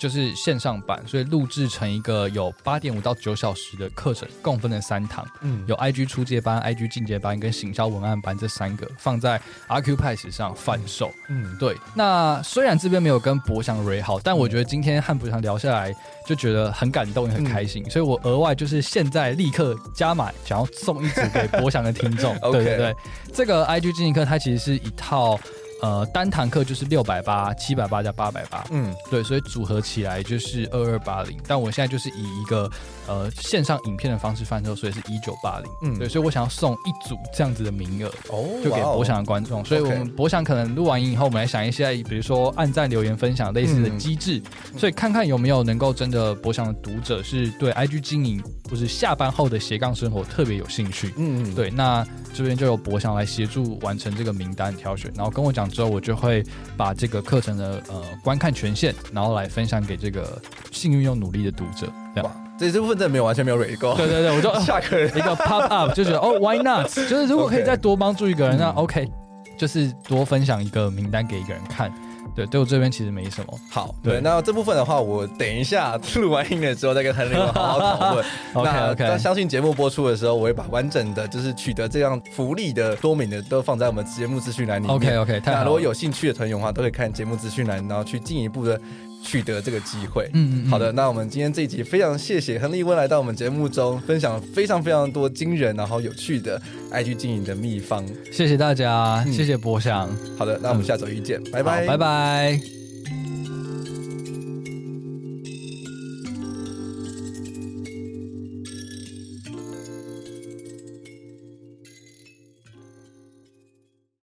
[0.00, 9.38] 就是线上版，所以录制成一个有八点五到九小时的课程，共分了三堂，嗯，有 IG 初阶班、IG 进阶班跟行销文案班这三个，放在
[9.68, 11.76] Accupass 上贩售，嗯，对。
[11.94, 15.94] 那虽然这边没有跟博翔瑞好，但我觉得今天和博翔聊下来，
[16.26, 22.96] 就觉得很感动也很开心，嗯、所以我额外就是现在立刻加码，想要送一组给博翔的听众， 对对对。
[23.34, 25.38] 这个 IG 进阶课它其实是一套。
[25.82, 31.38] 呃，单堂课就是六百八、七百八加八百八，嗯，对，所以组合起来就是二二八零。
[31.46, 32.70] 但我现在就是以一个
[33.06, 39.62] 呃线上影片的方式贩售，所以是一九八零，嗯，对，所以我想要送一组这样子的名额，哦，就给博翔的观众。
[39.62, 44.42] 哦、所以我们博翔可能录完音以后，我们来想一下，比如说按赞、留言、分享类似的机制，
[44.74, 55.69] 嗯、所以看看有没有能够真的博翔的读者是对 IG 经营或是下班后的斜杠生活特别有兴趣，嗯嗯，对，那这边就由博翔来协助完成这个名单挑选，然后跟我讲。
[55.70, 56.44] 之后我就会
[56.76, 60.40] 把这个课程的呃观看权限，然后来分享给这个
[60.70, 61.90] 幸运又努力的读者。
[62.14, 66.86] 这样，这这部分真的没有完全没有 r e 对对对，我就 下课一个 pop up 就觉得哦，why not？
[66.92, 69.08] 就是如果可以再多帮助一个人.那 OK，
[69.56, 71.92] 就是多分享一个名单给一个人看。
[72.34, 73.60] 对，对我这边其实没什么。
[73.70, 78.26] 好，对，对那这部分的话，我等一下 录完音了之后再跟亨利好好讨论。
[78.54, 84.94] OK OK，那相信节目播出的时候，我会把完整的，就是取得这样福利的多名的，都放在我们节目资讯栏里面。
[84.96, 88.80] OK OK，那如果有兴趣的团友的话，都可以看节目资讯栏，然后去进一步的。
[89.22, 96.60] 取得这个机会，嗯，嗯，好的，那我们今天这一集非常谢谢亨利温来到我们节目中，分享了非常非常多惊人然后有趣的
[96.90, 101.62] IG 经营的秘方，谢谢大家，嗯、谢谢博翔，好的，那我们下周一见，嗯、拜。
[101.62, 102.79] 拜，拜拜。